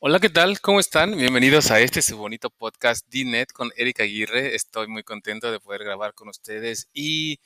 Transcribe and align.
Hola, 0.00 0.20
¿qué 0.20 0.28
tal? 0.28 0.60
¿Cómo 0.60 0.80
están? 0.80 1.16
Bienvenidos 1.16 1.70
a 1.70 1.80
este 1.80 2.02
su 2.02 2.16
bonito 2.16 2.50
podcast 2.50 3.06
DNet 3.10 3.52
con 3.52 3.70
Erika 3.76 4.02
Aguirre. 4.02 4.54
Estoy 4.54 4.86
muy 4.88 5.02
contento 5.02 5.50
de 5.50 5.60
poder 5.60 5.82
grabar 5.84 6.14
con 6.14 6.28
ustedes 6.28 6.88
y 6.92 7.38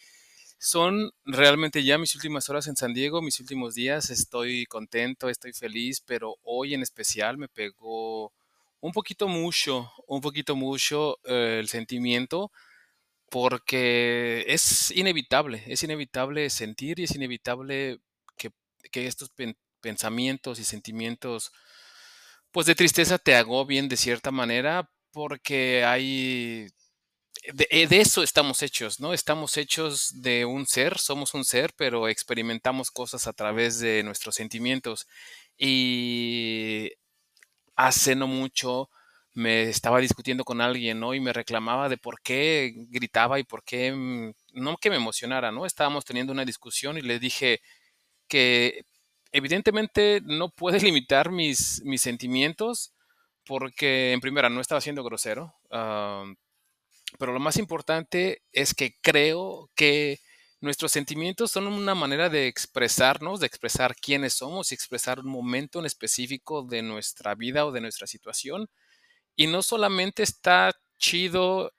son 0.58 1.12
realmente 1.24 1.84
ya 1.84 1.98
mis 1.98 2.14
últimas 2.16 2.48
horas 2.50 2.66
en 2.68 2.76
San 2.76 2.94
Diego, 2.94 3.22
mis 3.22 3.40
últimos 3.40 3.74
días. 3.74 4.10
Estoy 4.10 4.66
contento, 4.66 5.28
estoy 5.28 5.52
feliz, 5.52 6.00
pero 6.00 6.36
hoy 6.42 6.74
en 6.74 6.82
especial 6.82 7.38
me 7.38 7.48
pegó 7.48 8.32
un 8.80 8.92
poquito 8.92 9.28
mucho, 9.28 9.92
un 10.06 10.20
poquito 10.20 10.56
mucho 10.56 11.18
eh, 11.24 11.58
el 11.60 11.68
sentimiento 11.68 12.50
porque 13.30 14.44
es 14.48 14.90
inevitable, 14.92 15.62
es 15.66 15.82
inevitable 15.82 16.48
sentir 16.50 16.98
y 17.00 17.04
es 17.04 17.14
inevitable 17.14 18.00
que, 18.90 19.06
estos 19.06 19.28
pen- 19.30 19.56
pensamientos 19.80 20.58
y 20.58 20.64
sentimientos 20.64 21.52
pues 22.52 22.66
de 22.66 22.74
tristeza 22.74 23.18
te 23.18 23.34
agobien 23.36 23.88
de 23.88 23.96
cierta 23.96 24.30
manera 24.30 24.90
porque 25.12 25.84
hay 25.84 26.68
de, 27.54 27.66
eh, 27.70 27.86
de 27.86 28.00
eso 28.00 28.22
estamos 28.22 28.62
hechos, 28.62 29.00
¿no? 29.00 29.12
Estamos 29.14 29.56
hechos 29.56 30.22
de 30.22 30.44
un 30.44 30.66
ser, 30.66 30.98
somos 30.98 31.34
un 31.34 31.44
ser, 31.44 31.72
pero 31.76 32.08
experimentamos 32.08 32.90
cosas 32.90 33.26
a 33.26 33.32
través 33.32 33.78
de 33.80 34.02
nuestros 34.02 34.34
sentimientos. 34.34 35.06
Y 35.56 36.92
hace 37.76 38.16
no 38.16 38.26
mucho 38.26 38.90
me 39.34 39.64
estaba 39.68 40.00
discutiendo 40.00 40.44
con 40.44 40.60
alguien, 40.60 41.00
¿no? 41.00 41.14
Y 41.14 41.20
me 41.20 41.32
reclamaba 41.32 41.88
de 41.88 41.96
por 41.98 42.20
qué 42.22 42.72
gritaba 42.90 43.38
y 43.38 43.44
por 43.44 43.62
qué, 43.64 43.92
mm, 43.92 44.32
no 44.54 44.76
que 44.78 44.90
me 44.90 44.96
emocionara, 44.96 45.52
¿no? 45.52 45.64
Estábamos 45.66 46.04
teniendo 46.04 46.32
una 46.32 46.44
discusión 46.44 46.98
y 46.98 47.02
le 47.02 47.18
dije 47.20 47.60
que 48.28 48.84
evidentemente 49.32 50.20
no 50.24 50.50
puede 50.50 50.80
limitar 50.80 51.30
mis, 51.30 51.82
mis 51.84 52.02
sentimientos 52.02 52.92
porque 53.46 54.12
en 54.12 54.20
primera 54.20 54.50
no 54.50 54.60
estaba 54.60 54.80
siendo 54.80 55.02
grosero, 55.02 55.54
ah, 55.70 56.24
pero 57.18 57.32
lo 57.32 57.40
más 57.40 57.56
importante 57.56 58.42
es 58.52 58.74
que 58.74 58.96
creo 59.00 59.70
que 59.74 60.20
nuestros 60.60 60.92
sentimientos 60.92 61.50
son 61.52 61.66
una 61.66 61.94
manera 61.94 62.28
de 62.28 62.48
expresarnos, 62.48 63.40
de 63.40 63.46
expresar 63.46 63.94
quiénes 63.94 64.34
somos 64.34 64.70
y 64.70 64.74
expresar 64.74 65.20
un 65.20 65.30
momento 65.30 65.78
en 65.78 65.86
específico 65.86 66.62
de 66.62 66.82
nuestra 66.82 67.34
vida 67.34 67.64
o 67.64 67.72
de 67.72 67.80
nuestra 67.80 68.06
situación. 68.06 68.68
Y 69.36 69.46
no 69.46 69.62
solamente 69.62 70.22
está 70.22 70.72
chido 70.98 71.72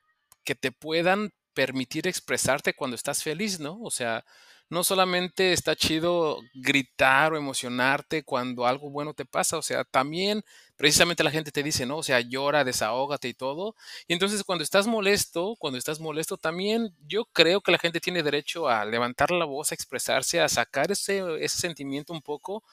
que 0.45 0.55
te 0.55 0.71
puedan 0.71 1.31
permitir 1.53 2.07
expresarte 2.07 2.73
cuando 2.73 2.95
estás 2.95 3.21
feliz, 3.21 3.59
¿no? 3.59 3.79
O 3.81 3.91
sea, 3.91 4.23
no 4.69 4.83
solamente 4.83 5.51
está 5.51 5.75
chido 5.75 6.39
gritar 6.53 7.33
o 7.33 7.37
emocionarte 7.37 8.23
cuando 8.23 8.67
algo 8.67 8.89
bueno 8.91 9.13
te 9.13 9.25
pasa, 9.25 9.57
o 9.57 9.61
sea, 9.63 9.83
también 9.83 10.43
precisamente 10.77 11.23
la 11.23 11.31
gente 11.31 11.51
te 11.51 11.63
dice, 11.63 11.85
¿no? 11.85 11.97
O 11.97 12.03
sea, 12.03 12.19
llora, 12.21 12.63
desahógate 12.63 13.27
y 13.27 13.33
todo. 13.33 13.75
Y 14.07 14.13
entonces 14.13 14.43
cuando 14.43 14.63
estás 14.63 14.87
molesto, 14.87 15.55
cuando 15.59 15.77
estás 15.79 15.99
molesto, 15.99 16.37
también 16.37 16.95
yo 17.07 17.25
creo 17.25 17.61
que 17.61 17.71
la 17.71 17.79
gente 17.79 17.99
tiene 17.99 18.23
derecho 18.23 18.69
a 18.69 18.85
levantar 18.85 19.31
la 19.31 19.45
voz, 19.45 19.71
a 19.71 19.75
expresarse, 19.75 20.39
a 20.39 20.49
sacar 20.49 20.91
ese, 20.91 21.23
ese 21.43 21.57
sentimiento 21.57 22.13
un 22.13 22.21
poco 22.21 22.63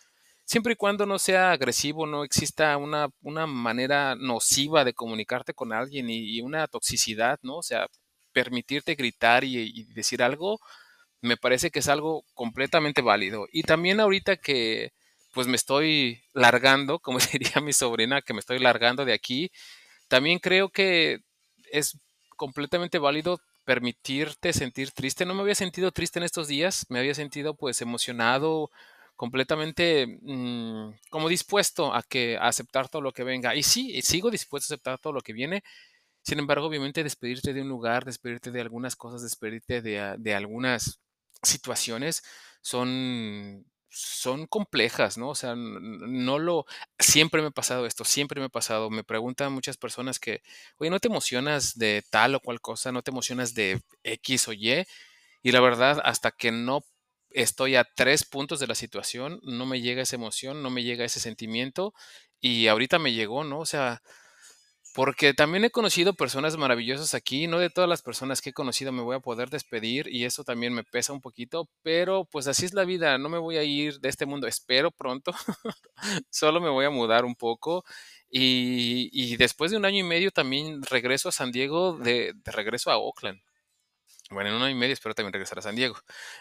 siempre 0.44 0.74
y 0.74 0.76
cuando 0.76 1.06
no 1.06 1.18
sea 1.18 1.52
agresivo, 1.52 2.06
no 2.06 2.24
exista 2.24 2.76
una, 2.76 3.08
una 3.22 3.46
manera 3.46 4.14
nociva 4.16 4.84
de 4.84 4.94
comunicarte 4.94 5.54
con 5.54 5.72
alguien 5.72 6.08
y, 6.10 6.40
una 6.42 6.68
toxicidad, 6.68 7.38
¿no? 7.42 7.56
O 7.58 7.62
sea, 7.62 7.88
permitirte 8.32 8.94
gritar 8.94 9.44
y 9.44 9.84
decir 9.94 10.22
algo, 10.22 10.60
me 11.26 11.36
parece 11.38 11.70
que 11.70 11.80
es 11.80 11.88
algo 11.88 12.24
completamente 12.34 13.02
válido. 13.02 13.46
Y 13.52 13.64
también 13.64 14.00
ahorita 14.00 14.36
que 14.36 14.92
pues 15.34 15.46
me 15.48 15.56
estoy 15.56 16.22
largando, 16.34 16.98
como 17.00 17.18
diría 17.32 17.60
mi 17.62 17.72
sobrina, 17.74 18.22
que 18.22 18.34
me 18.34 18.40
estoy 18.40 18.58
largando 18.58 19.04
de 19.04 19.12
aquí, 19.14 19.50
también 20.08 20.38
creo 20.38 20.70
que 20.70 21.18
es 21.72 21.98
completamente 22.36 22.98
válido 22.98 23.40
permitirte 23.64 24.52
sentir 24.52 24.92
triste. 24.92 25.26
No 25.26 25.34
me 25.34 25.42
había 25.42 25.54
sentido 25.54 25.90
triste 25.92 26.18
en 26.18 26.24
estos 26.24 26.48
días, 26.48 26.86
me 26.88 26.98
había 27.00 27.14
sentido 27.14 27.54
pues 27.56 27.80
emocionado, 27.82 28.70
completamente 29.16 30.06
mm, 30.22 30.90
como 31.10 31.28
dispuesto 31.28 31.94
a 31.94 32.02
que 32.02 32.36
a 32.36 32.48
aceptar 32.48 32.88
todo 32.88 33.02
lo 33.02 33.12
que 33.12 33.24
venga. 33.24 33.54
Y 33.56 33.62
sí, 33.62 34.00
sigo 34.02 34.30
dispuesto 34.30 34.72
a 34.72 34.76
aceptar 34.76 34.98
todo 35.00 35.12
lo 35.12 35.20
que 35.20 35.32
viene. 35.32 35.62
Sin 36.22 36.38
embargo, 36.40 36.66
obviamente 36.66 37.04
despedirte 37.04 37.52
de 37.54 37.62
un 37.62 37.68
lugar, 37.68 38.04
despedirte 38.04 38.50
de 38.50 38.60
algunas 38.60 38.96
cosas, 38.96 39.22
despedirte 39.22 39.80
de, 39.82 40.00
a- 40.00 40.16
de 40.16 40.34
algunas 40.34 41.00
situaciones 41.42 42.22
son 42.62 43.66
son 43.88 44.46
complejas, 44.46 45.16
¿no? 45.16 45.30
O 45.30 45.34
sea, 45.34 45.54
no 45.56 46.38
lo 46.38 46.66
siempre 46.98 47.40
me 47.40 47.48
ha 47.48 47.50
pasado 47.50 47.86
esto, 47.86 48.04
siempre 48.04 48.40
me 48.40 48.46
ha 48.46 48.48
pasado. 48.50 48.90
Me 48.90 49.04
preguntan 49.04 49.52
muchas 49.54 49.78
personas 49.78 50.18
que, 50.20 50.42
oye, 50.78 50.90
¿no 50.90 51.00
te 51.00 51.08
emocionas 51.08 51.78
de 51.78 52.04
tal 52.10 52.34
o 52.34 52.40
cual 52.40 52.60
cosa? 52.60 52.92
¿No 52.92 53.02
te 53.02 53.10
emocionas 53.10 53.54
de 53.54 53.80
X 54.02 54.48
o 54.48 54.52
Y? 54.52 54.84
Y 55.42 55.52
la 55.52 55.60
verdad, 55.60 56.00
hasta 56.04 56.30
que 56.32 56.52
no 56.52 56.84
estoy 57.30 57.76
a 57.76 57.84
tres 57.84 58.24
puntos 58.24 58.60
de 58.60 58.66
la 58.66 58.74
situación, 58.74 59.40
no 59.42 59.66
me 59.66 59.80
llega 59.80 60.02
esa 60.02 60.16
emoción, 60.16 60.62
no 60.62 60.70
me 60.70 60.82
llega 60.82 61.04
ese 61.04 61.20
sentimiento. 61.20 61.94
Y 62.40 62.66
ahorita 62.68 62.98
me 62.98 63.12
llegó, 63.12 63.44
¿no? 63.44 63.60
O 63.60 63.66
sea, 63.66 64.02
porque 64.96 65.34
también 65.34 65.62
he 65.62 65.70
conocido 65.70 66.14
personas 66.14 66.56
maravillosas 66.56 67.12
aquí, 67.12 67.46
no 67.48 67.58
de 67.58 67.68
todas 67.68 67.86
las 67.86 68.00
personas 68.00 68.40
que 68.40 68.48
he 68.48 68.54
conocido 68.54 68.92
me 68.92 69.02
voy 69.02 69.16
a 69.16 69.20
poder 69.20 69.50
despedir 69.50 70.08
y 70.08 70.24
eso 70.24 70.42
también 70.42 70.72
me 70.72 70.84
pesa 70.84 71.12
un 71.12 71.20
poquito, 71.20 71.68
pero 71.82 72.24
pues 72.24 72.46
así 72.46 72.64
es 72.64 72.72
la 72.72 72.86
vida, 72.86 73.18
no 73.18 73.28
me 73.28 73.36
voy 73.36 73.58
a 73.58 73.62
ir 73.62 74.00
de 74.00 74.08
este 74.08 74.24
mundo, 74.24 74.46
espero 74.46 74.90
pronto, 74.90 75.32
solo 76.30 76.62
me 76.62 76.70
voy 76.70 76.86
a 76.86 76.90
mudar 76.90 77.26
un 77.26 77.34
poco 77.34 77.84
y, 78.30 79.36
después 79.36 79.70
de 79.70 79.76
un 79.76 79.84
año 79.84 79.98
y 79.98 80.08
medio 80.08 80.30
también 80.30 80.82
regreso 80.82 81.28
a 81.28 81.32
San 81.32 81.52
Diego, 81.52 81.98
de 81.98 82.32
regreso 82.46 82.90
a 82.90 82.96
Oakland. 82.96 83.45
Bueno, 84.28 84.50
en 84.50 84.56
un 84.56 84.62
año 84.62 84.72
y 84.72 84.78
medio 84.78 84.92
espero 84.92 85.14
también 85.14 85.32
regresar 85.32 85.60
a 85.60 85.62
San 85.62 85.76
Diego. 85.76 85.96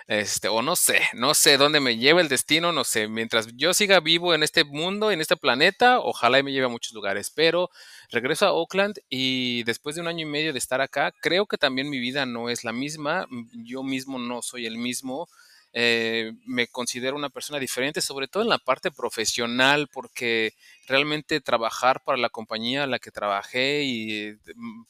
Este, 0.07 0.47
o 0.47 0.63
no 0.63 0.75
sé, 0.75 1.01
no 1.13 1.35
sé 1.35 1.57
dónde 1.57 1.79
me 1.79 1.97
lleva 1.97 2.19
el 2.19 2.29
destino, 2.29 2.71
no 2.71 2.83
sé. 2.83 3.07
Mientras 3.07 3.47
yo 3.55 3.75
siga 3.75 3.99
vivo 3.99 4.33
en 4.33 4.41
este 4.41 4.63
mundo, 4.63 5.11
en 5.11 5.21
este 5.21 5.37
planeta, 5.37 5.99
ojalá 5.99 6.39
y 6.39 6.43
me 6.43 6.51
lleve 6.51 6.65
a 6.65 6.69
muchos 6.69 6.93
lugares. 6.93 7.29
Pero 7.29 7.69
regreso 8.09 8.47
a 8.47 8.53
Oakland 8.53 8.97
y 9.07 9.63
después 9.65 9.95
de 9.95 10.01
un 10.01 10.07
año 10.07 10.21
y 10.25 10.29
medio 10.29 10.51
de 10.51 10.57
estar 10.57 10.81
acá, 10.81 11.11
creo 11.21 11.45
que 11.45 11.59
también 11.59 11.89
mi 11.89 11.99
vida 11.99 12.25
no 12.25 12.49
es 12.49 12.63
la 12.63 12.71
misma. 12.71 13.27
Yo 13.53 13.83
mismo 13.83 14.17
no 14.17 14.41
soy 14.41 14.65
el 14.65 14.77
mismo. 14.79 15.27
Eh, 15.71 16.33
me 16.45 16.67
considero 16.67 17.15
una 17.15 17.29
persona 17.29 17.59
diferente, 17.59 18.01
sobre 18.01 18.27
todo 18.27 18.41
en 18.41 18.49
la 18.49 18.57
parte 18.57 18.89
profesional, 18.89 19.89
porque 19.93 20.53
realmente 20.87 21.39
trabajar 21.39 22.01
para 22.03 22.17
la 22.17 22.29
compañía 22.29 22.83
a 22.83 22.87
la 22.87 22.97
que 22.97 23.11
trabajé 23.11 23.83
y 23.83 24.33
mm, 24.55 24.83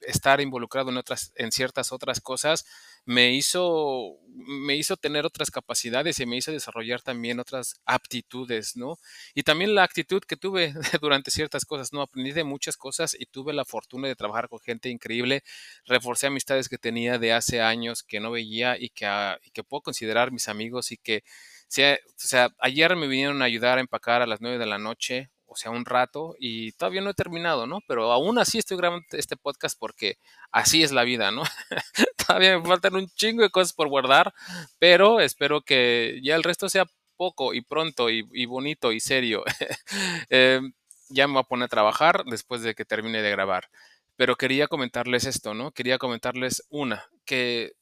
estar 0.00 0.40
involucrado 0.40 0.90
en 0.90 0.96
otras, 0.96 1.32
en 1.36 1.52
ciertas 1.52 1.92
otras 1.92 2.20
cosas, 2.20 2.64
me 3.04 3.34
hizo, 3.34 4.18
me 4.28 4.74
hizo 4.76 4.96
tener 4.96 5.24
otras 5.24 5.50
capacidades 5.50 6.18
y 6.18 6.26
me 6.26 6.36
hizo 6.36 6.50
desarrollar 6.50 7.02
también 7.02 7.38
otras 7.38 7.80
aptitudes, 7.84 8.76
¿no? 8.76 8.98
Y 9.34 9.44
también 9.44 9.74
la 9.74 9.84
actitud 9.84 10.22
que 10.22 10.36
tuve 10.36 10.74
durante 11.00 11.30
ciertas 11.30 11.64
cosas, 11.64 11.92
¿no? 11.92 12.02
Aprendí 12.02 12.32
de 12.32 12.44
muchas 12.44 12.76
cosas 12.76 13.16
y 13.18 13.26
tuve 13.26 13.52
la 13.52 13.64
fortuna 13.64 14.08
de 14.08 14.16
trabajar 14.16 14.48
con 14.48 14.58
gente 14.58 14.88
increíble, 14.88 15.42
reforcé 15.86 16.26
amistades 16.26 16.68
que 16.68 16.78
tenía 16.78 17.18
de 17.18 17.32
hace 17.32 17.60
años 17.60 18.02
que 18.02 18.18
no 18.20 18.32
veía 18.32 18.76
y 18.78 18.90
que, 18.90 19.06
ah, 19.06 19.38
y 19.44 19.50
que 19.50 19.62
puedo 19.62 19.82
considerar 19.82 20.32
mis 20.32 20.48
amigos 20.48 20.90
y 20.92 20.96
que, 20.96 21.22
o 21.68 22.02
sea, 22.16 22.50
ayer 22.58 22.96
me 22.96 23.06
vinieron 23.06 23.42
a 23.42 23.44
ayudar 23.46 23.78
a 23.78 23.80
empacar 23.80 24.22
a 24.22 24.26
las 24.26 24.40
nueve 24.40 24.58
de 24.58 24.66
la 24.66 24.78
noche, 24.78 25.30
o 25.56 25.58
sea, 25.58 25.70
un 25.70 25.86
rato 25.86 26.36
y 26.38 26.72
todavía 26.72 27.00
no 27.00 27.08
he 27.08 27.14
terminado, 27.14 27.66
¿no? 27.66 27.80
Pero 27.88 28.12
aún 28.12 28.38
así 28.38 28.58
estoy 28.58 28.76
grabando 28.76 29.06
este 29.12 29.38
podcast 29.38 29.78
porque 29.78 30.18
así 30.52 30.82
es 30.82 30.92
la 30.92 31.02
vida, 31.02 31.30
¿no? 31.30 31.44
todavía 32.26 32.58
me 32.58 32.68
faltan 32.68 32.94
un 32.94 33.08
chingo 33.08 33.42
de 33.42 33.48
cosas 33.48 33.72
por 33.72 33.88
guardar, 33.88 34.34
pero 34.78 35.18
espero 35.20 35.62
que 35.62 36.20
ya 36.22 36.36
el 36.36 36.42
resto 36.42 36.68
sea 36.68 36.84
poco 37.16 37.54
y 37.54 37.62
pronto 37.62 38.10
y, 38.10 38.44
bonito 38.44 38.92
y 38.92 39.00
serio. 39.00 39.44
eh, 40.28 40.60
ya 41.08 41.26
me 41.26 41.32
voy 41.32 41.40
a 41.40 41.44
poner 41.44 41.64
a 41.64 41.68
trabajar 41.68 42.24
después 42.26 42.60
de 42.60 42.74
que 42.74 42.84
termine 42.84 43.22
de 43.22 43.30
grabar. 43.30 43.70
Pero 44.16 44.36
quería 44.36 44.68
comentarles 44.68 45.24
esto, 45.24 45.54
¿no? 45.54 45.72
Quería 45.72 45.96
comentarles 45.96 46.64
una, 46.68 47.02
que 47.24 47.72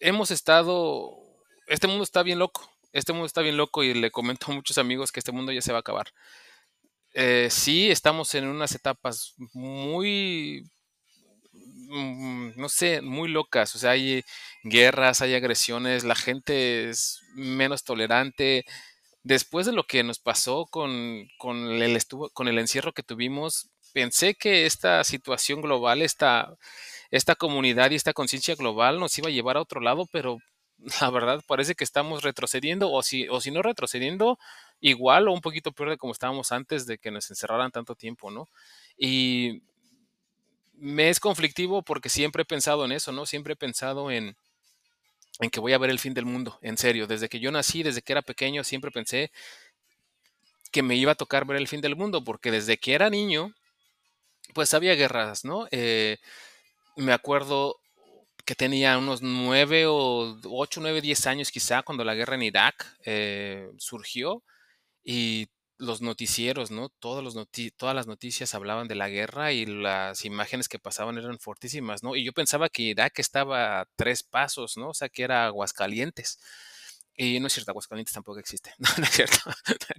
hemos 0.00 0.30
estado, 0.30 1.14
este 1.66 1.88
mundo 1.88 2.04
está 2.04 2.22
bien 2.22 2.38
loco, 2.38 2.71
este 2.92 3.12
mundo 3.12 3.26
está 3.26 3.42
bien 3.42 3.56
loco 3.56 3.82
y 3.82 3.94
le 3.94 4.10
comento 4.10 4.50
a 4.50 4.54
muchos 4.54 4.78
amigos 4.78 5.12
que 5.12 5.20
este 5.20 5.32
mundo 5.32 5.52
ya 5.52 5.62
se 5.62 5.72
va 5.72 5.78
a 5.78 5.80
acabar. 5.80 6.06
Eh, 7.14 7.48
sí, 7.50 7.90
estamos 7.90 8.34
en 8.34 8.46
unas 8.46 8.74
etapas 8.74 9.34
muy, 9.52 10.64
mm, 11.52 12.52
no 12.56 12.68
sé, 12.68 13.00
muy 13.02 13.28
locas. 13.28 13.74
O 13.74 13.78
sea, 13.78 13.92
hay 13.92 14.24
guerras, 14.64 15.20
hay 15.22 15.34
agresiones, 15.34 16.04
la 16.04 16.14
gente 16.14 16.90
es 16.90 17.20
menos 17.34 17.84
tolerante. 17.84 18.64
Después 19.22 19.66
de 19.66 19.72
lo 19.72 19.84
que 19.84 20.02
nos 20.04 20.18
pasó 20.18 20.66
con, 20.66 21.28
con 21.38 21.56
el, 21.70 21.96
estuvo, 21.96 22.30
con 22.30 22.48
el 22.48 22.58
encierro 22.58 22.92
que 22.92 23.02
tuvimos, 23.02 23.70
pensé 23.92 24.34
que 24.34 24.66
esta 24.66 25.04
situación 25.04 25.62
global, 25.62 26.02
esta, 26.02 26.56
esta 27.10 27.36
comunidad 27.36 27.90
y 27.90 27.96
esta 27.96 28.14
conciencia 28.14 28.56
global 28.56 28.98
nos 29.00 29.16
iba 29.18 29.28
a 29.28 29.32
llevar 29.32 29.56
a 29.56 29.62
otro 29.62 29.80
lado, 29.80 30.06
pero 30.12 30.38
la 31.00 31.10
verdad 31.10 31.42
parece 31.46 31.74
que 31.74 31.84
estamos 31.84 32.22
retrocediendo, 32.22 32.90
o 32.90 33.02
si, 33.02 33.28
o 33.28 33.40
si 33.40 33.50
no 33.50 33.62
retrocediendo, 33.62 34.38
igual 34.80 35.28
o 35.28 35.32
un 35.32 35.40
poquito 35.40 35.72
peor 35.72 35.90
de 35.90 35.96
como 35.98 36.12
estábamos 36.12 36.52
antes 36.52 36.86
de 36.86 36.98
que 36.98 37.10
nos 37.10 37.30
encerraran 37.30 37.70
tanto 37.70 37.94
tiempo, 37.94 38.30
¿no? 38.30 38.48
Y 38.96 39.62
me 40.74 41.08
es 41.10 41.20
conflictivo 41.20 41.82
porque 41.82 42.08
siempre 42.08 42.42
he 42.42 42.46
pensado 42.46 42.84
en 42.84 42.92
eso, 42.92 43.12
¿no? 43.12 43.26
Siempre 43.26 43.52
he 43.54 43.56
pensado 43.56 44.10
en, 44.10 44.36
en 45.40 45.50
que 45.50 45.60
voy 45.60 45.72
a 45.72 45.78
ver 45.78 45.90
el 45.90 45.98
fin 45.98 46.14
del 46.14 46.26
mundo, 46.26 46.58
en 46.62 46.76
serio. 46.76 47.06
Desde 47.06 47.28
que 47.28 47.40
yo 47.40 47.50
nací, 47.52 47.82
desde 47.82 48.02
que 48.02 48.12
era 48.12 48.22
pequeño, 48.22 48.64
siempre 48.64 48.90
pensé 48.90 49.30
que 50.72 50.82
me 50.82 50.96
iba 50.96 51.12
a 51.12 51.16
tocar 51.16 51.44
ver 51.44 51.58
el 51.58 51.68
fin 51.68 51.80
del 51.80 51.96
mundo, 51.96 52.24
porque 52.24 52.50
desde 52.50 52.78
que 52.78 52.94
era 52.94 53.10
niño, 53.10 53.54
pues 54.54 54.74
había 54.74 54.94
guerras, 54.94 55.44
¿no? 55.44 55.66
Eh, 55.70 56.18
me 56.96 57.12
acuerdo 57.12 57.76
que 58.44 58.54
tenía 58.54 58.98
unos 58.98 59.22
nueve 59.22 59.86
o 59.86 60.36
ocho, 60.44 60.80
nueve, 60.80 61.00
diez 61.00 61.26
años 61.26 61.50
quizá 61.50 61.82
cuando 61.82 62.04
la 62.04 62.14
guerra 62.14 62.34
en 62.36 62.42
Irak 62.42 62.86
eh, 63.04 63.70
surgió 63.78 64.42
y 65.04 65.48
los 65.78 66.02
noticieros, 66.02 66.70
¿no? 66.70 66.88
Todos 66.90 67.24
los 67.24 67.36
todas 67.76 67.94
las 67.96 68.06
noticias 68.06 68.54
hablaban 68.54 68.88
de 68.88 68.94
la 68.96 69.08
guerra 69.08 69.52
y 69.52 69.66
las 69.66 70.24
imágenes 70.24 70.68
que 70.68 70.78
pasaban 70.78 71.18
eran 71.18 71.38
fortísimas, 71.40 72.02
¿no? 72.04 72.16
Y 72.16 72.24
yo 72.24 72.32
pensaba 72.32 72.68
que 72.68 72.82
Irak 72.82 73.18
estaba 73.18 73.80
a 73.80 73.86
tres 73.96 74.22
pasos, 74.22 74.76
¿no? 74.76 74.90
O 74.90 74.94
sea, 74.94 75.08
que 75.08 75.24
era 75.24 75.46
Aguascalientes. 75.46 76.38
Y 77.14 77.40
no 77.40 77.46
es 77.46 77.52
cierto, 77.52 77.70
Aguascalientes 77.72 78.14
tampoco 78.14 78.38
existe. 78.38 78.72
No, 78.78 78.88
no 78.98 79.04
es 79.04 79.10
cierto. 79.10 79.38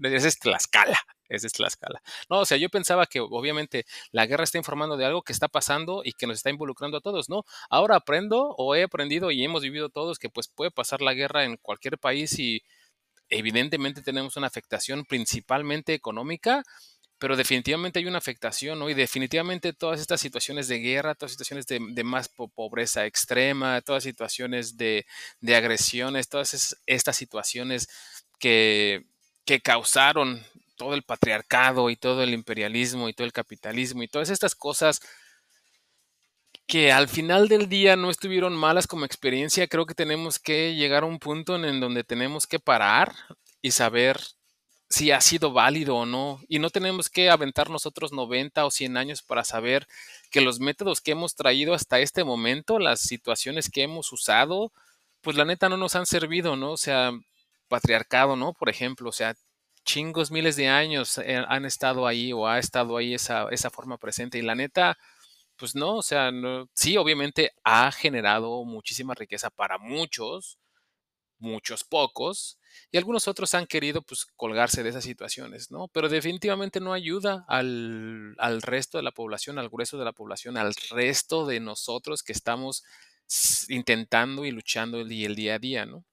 Esa 0.04 0.27
es 0.27 0.39
Tlaxcala. 0.39 1.00
Esa 1.30 1.48
es 1.48 1.54
Tlaxcala. 1.54 2.01
No, 2.30 2.39
o 2.39 2.45
sea, 2.45 2.57
yo 2.57 2.69
pensaba 2.69 3.06
que 3.06 3.19
obviamente 3.19 3.86
la 4.12 4.25
guerra 4.25 4.44
está 4.44 4.57
informando 4.57 4.98
de 4.98 5.06
algo 5.06 5.21
que 5.21 5.33
está 5.33 5.48
pasando 5.48 6.01
y 6.04 6.13
que 6.13 6.27
nos 6.27 6.38
está 6.38 6.50
involucrando 6.50 6.98
a 6.98 7.01
todos, 7.01 7.30
¿no? 7.30 7.45
Ahora 7.69 7.98
aprendo 7.98 8.54
o 8.57 8.75
he 8.75 8.83
aprendido 8.83 9.31
y 9.31 9.44
hemos 9.44 9.62
vivido 9.62 9.89
todos 9.89 10.19
que 10.19 10.30
pues 10.30 10.48
puede 10.48 10.71
pasar 10.71 11.01
la 11.01 11.13
guerra 11.13 11.44
en 11.44 11.57
cualquier 11.57 11.98
país 11.98 12.38
y 12.39 12.63
evidentemente 13.30 14.01
tenemos 14.01 14.38
una 14.38 14.48
afectación 14.48 15.06
principalmente 15.06 15.94
económica, 15.94 16.63
pero 17.24 17.38
definitivamente 17.38 18.00
hay 18.00 18.06
una 18.06 18.18
afectación, 18.18 18.80
¿no? 18.80 18.90
Y 18.90 18.94
definitivamente 18.94 19.72
todas 19.72 20.02
estas 20.02 20.20
situaciones 20.20 20.68
de 20.68 20.80
guerra, 20.80 21.16
todas 21.16 21.31
situaciones 21.31 21.66
de, 21.68 22.04
más 22.04 22.28
pobreza 22.28 23.06
extrema, 23.06 23.80
todas 23.80 24.04
situaciones 24.04 24.75
de, 24.75 25.06
agresiones, 25.56 26.28
todas 26.28 26.75
estas 26.86 27.16
situaciones 27.16 27.88
que, 28.40 29.06
que 29.46 29.62
causaron 29.62 30.46
todo 30.75 30.96
el 30.96 31.04
patriarcado 31.04 31.90
y 31.90 31.96
todo 31.96 32.24
el 32.24 32.34
imperialismo 32.34 33.08
y 33.08 33.14
todo 33.14 33.25
el 33.25 33.31
capitalismo 33.31 34.04
y 34.04 34.10
todas 34.10 34.30
estas 34.30 34.54
cosas 34.54 35.00
que 36.68 36.92
al 36.92 37.08
final 37.08 37.48
del 37.48 37.70
día 37.70 37.96
no 37.96 38.10
estuvieron 38.10 38.54
malas 38.54 38.86
como 38.86 39.06
experiencia, 39.06 39.70
creo 39.70 39.86
que 39.86 39.96
tenemos 39.96 40.40
que 40.40 40.75
llegar 40.75 41.04
a 41.04 41.06
un 41.06 41.20
punto 41.20 41.56
en, 41.56 41.80
donde 41.80 42.04
tenemos 42.04 42.48
que 42.48 42.60
parar 42.60 43.16
y 43.62 43.72
saber 43.72 44.20
si 44.89 45.12
ha 45.12 45.21
sido 45.21 45.51
válido 45.53 45.95
o 45.95 46.06
no. 46.06 46.41
Y 46.47 46.59
no 46.59 46.69
tenemos 46.69 47.09
que 47.09 47.30
aventar 47.30 47.69
nosotros 47.69 48.12
90 48.12 48.65
o 48.65 48.71
100 48.71 48.97
años 48.97 49.21
para 49.21 49.44
saber 49.44 49.88
que 50.31 50.41
los 50.41 50.59
métodos 50.59 51.01
que 51.01 51.12
hemos 51.12 51.35
traído 51.35 51.74
hasta 51.74 52.00
este 52.00 52.24
momento, 52.24 52.80
las 52.80 53.01
situaciones 53.01 53.69
que 53.69 53.83
hemos 53.83 54.12
usado, 54.12 54.71
pues 55.21 55.38
la 55.38 55.45
neta 55.45 55.69
no 55.69 55.77
nos 55.77 55.95
han 55.95 56.06
servido, 56.06 56.56
¿no? 56.56 56.74
O 56.74 56.77
sea, 56.77 57.12
patriarcado, 57.68 58.35
¿no? 58.35 58.53
Por 58.53 58.69
ejemplo, 58.69 59.09
o 59.09 59.13
sea, 59.13 59.35
chingos 59.85 60.31
miles 60.31 60.56
de 60.56 60.68
años 60.69 61.18
eh, 61.18 61.44
han 61.47 61.65
estado 61.65 62.07
ahí 62.07 62.33
o 62.33 62.47
ha 62.47 62.59
estado 62.59 62.97
ahí 62.97 63.13
esa, 63.13 63.47
esa 63.51 63.69
forma 63.69 63.97
presente. 63.97 64.38
Y 64.38 64.41
la 64.41 64.56
neta, 64.56 64.97
pues 65.57 65.75
no, 65.75 65.97
o 65.97 66.03
sea, 66.03 66.31
sí, 66.74 66.97
obviamente 66.97 67.51
ha 67.63 67.91
generado 67.91 68.63
muchísima 68.65 69.13
riqueza 69.15 69.50
para 69.50 69.77
muchos, 69.77 70.59
muchos 71.39 71.83
pocos, 71.83 72.59
y 72.92 72.98
algunos 72.98 73.28
otros 73.28 73.54
han 73.54 73.68
querido 73.68 74.02
pues 74.02 74.25
colgarse 74.36 74.84
de 74.84 74.90
esas 74.90 75.04
situaciones, 75.04 75.72
¿no? 75.72 75.88
Pero 75.90 76.10
definitivamente 76.10 76.80
no 76.80 76.94
ayuda 76.94 77.46
al, 77.48 78.36
al 78.38 78.62
resto 78.62 78.98
de 78.98 79.04
la 79.04 79.12
población, 79.12 79.60
al 79.60 79.70
grueso 79.70 79.98
de 79.98 80.06
la 80.06 80.14
población, 80.14 80.58
al 80.58 80.74
resto 80.92 81.46
de 81.46 81.60
nosotros 81.60 82.24
que 82.24 82.34
estamos 82.34 82.84
intentando 83.70 84.46
y 84.46 84.52
luchando 84.52 85.00
el, 85.00 85.12
el 85.12 85.36
día 85.36 85.56
a 85.56 85.60
día, 85.60 85.86
¿no? 85.86 86.06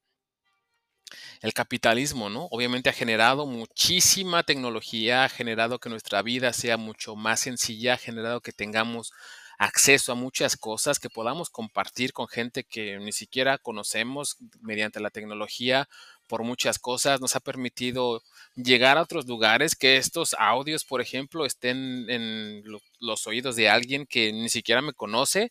el 1.43 1.53
capitalismo, 1.53 2.31
¿no? 2.31 2.47
Obviamente 2.51 2.91
ha 2.91 2.93
generado 2.93 3.47
muchísima 3.47 4.43
tecnología, 4.43 5.25
ha 5.25 5.29
generado 5.29 5.79
que 5.79 5.89
nuestra 5.89 6.23
vida 6.23 6.53
sea 6.53 6.77
mucho 6.77 7.17
más 7.17 7.41
sencilla, 7.41 7.95
ha 7.95 7.99
generado 7.99 8.41
que 8.41 8.53
tengamos 8.53 9.13
acceso 9.59 10.13
a 10.13 10.15
muchas 10.15 10.57
cosas 10.57 10.99
que 10.99 11.11
podamos 11.11 11.51
compartir 11.51 12.13
con 12.13 12.29
gente 12.29 12.65
que 12.65 12.99
ni 12.99 13.13
siquiera 13.13 13.59
conocemos 13.59 14.37
mediante 14.61 15.01
la 15.01 15.11
tecnología 15.11 15.89
por 16.31 16.45
muchas 16.45 16.79
cosas, 16.79 17.21
nos 17.21 17.35
ha 17.35 17.41
permitido 17.41 18.23
llegar 18.55 18.97
a 18.99 19.03
otros 19.03 19.27
lugares, 19.27 19.75
que 19.75 19.97
estos 19.97 20.37
audios, 20.39 20.85
por 20.85 21.01
ejemplo, 21.01 21.45
estén 21.45 22.09
en 22.09 22.63
los 23.01 23.27
oídos 23.27 23.57
de 23.57 23.69
alguien 23.69 24.07
que 24.07 24.33
ni 24.33 24.49
siquiera 24.49 24.81
me 24.81 24.93
conoce. 24.93 25.51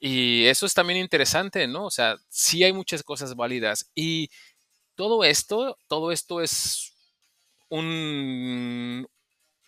Y 0.00 0.46
eso 0.46 0.66
es 0.66 0.74
también 0.74 0.98
interesante, 1.00 1.66
¿no? 1.66 1.86
O 1.86 1.90
sea, 1.90 2.16
sí 2.28 2.64
hay 2.64 2.72
muchas 2.74 3.02
cosas 3.02 3.34
válidas. 3.34 3.90
Y 3.94 4.30
todo 4.94 5.24
esto, 5.24 5.78
todo 5.88 6.12
esto 6.12 6.42
es 6.42 6.92
un, 7.70 9.08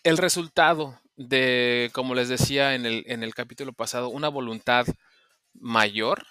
el 0.03 0.17
resultado 0.17 0.99
de, 1.15 1.89
como 1.93 2.15
les 2.15 2.29
decía 2.29 2.75
en 2.75 2.85
el, 2.85 3.03
en 3.07 3.23
el 3.23 3.33
capítulo 3.33 3.73
pasado, 3.73 4.09
una 4.09 4.29
voluntad 4.29 4.85
mayor. 5.53 6.25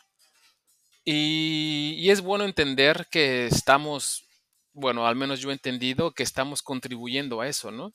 Y, 1.04 2.08
es 2.10 2.20
bueno 2.20 2.44
entender 2.44 3.06
que 3.10 3.46
estamos, 3.46 4.24
bueno, 4.72 5.06
al 5.06 5.16
menos 5.16 5.40
yo 5.40 5.50
he 5.50 5.52
entendido 5.52 6.12
que 6.12 6.22
estamos 6.22 6.62
contribuyendo 6.62 7.40
a 7.40 7.48
eso, 7.48 7.70
¿no? 7.70 7.92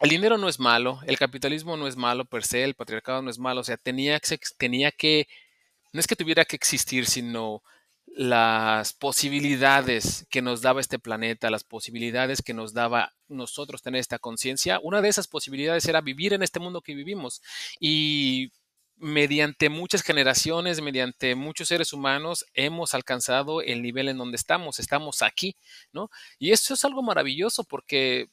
El 0.00 0.10
dinero 0.10 0.36
no 0.36 0.48
es 0.48 0.58
malo, 0.58 1.00
el 1.06 1.16
capitalismo 1.18 1.76
no 1.76 1.86
es 1.86 1.96
malo 1.96 2.24
per 2.24 2.44
se, 2.44 2.64
el 2.64 2.74
patriarcado 2.74 3.22
no 3.22 3.30
es 3.30 3.38
malo, 3.38 3.60
o 3.60 3.64
sea, 3.64 3.76
tenía 3.76 4.20
tenía 4.58 4.90
que 4.90 5.28
no 5.92 6.00
es 6.00 6.06
que 6.06 6.16
tuviera 6.16 6.44
que 6.44 6.56
existir, 6.56 7.06
sino 7.06 7.62
las 8.06 8.92
posibilidades 8.94 10.26
que 10.30 10.42
nos 10.42 10.60
daba 10.62 10.80
este 10.80 10.98
planeta, 10.98 11.50
las 11.50 11.64
posibilidades 11.64 12.42
que 12.42 12.54
nos 12.54 12.74
daba 12.74 13.14
nosotros 13.28 13.82
tener 13.82 14.00
esta 14.00 14.18
conciencia, 14.18 14.80
una 14.82 15.00
de 15.02 15.08
esas 15.08 15.28
posibilidades 15.28 15.86
era 15.86 16.00
vivir 16.00 16.32
en 16.34 16.42
este 16.42 16.60
mundo 16.60 16.82
que 16.82 16.94
vivimos 16.94 17.42
y 17.80 18.50
mediante 18.96 19.68
muchas 19.68 20.02
generaciones, 20.02 20.80
mediante 20.80 21.34
muchos 21.34 21.68
seres 21.68 21.92
humanos, 21.92 22.44
hemos 22.54 22.94
alcanzado 22.94 23.62
el 23.62 23.82
nivel 23.82 24.08
en 24.08 24.18
donde 24.18 24.36
estamos, 24.36 24.78
estamos 24.78 25.22
aquí, 25.22 25.56
¿no? 25.92 26.10
Y 26.38 26.52
esto 26.52 26.74
es 26.74 26.84
algo 26.84 27.02
maravilloso 27.02 27.64
porque 27.64 28.28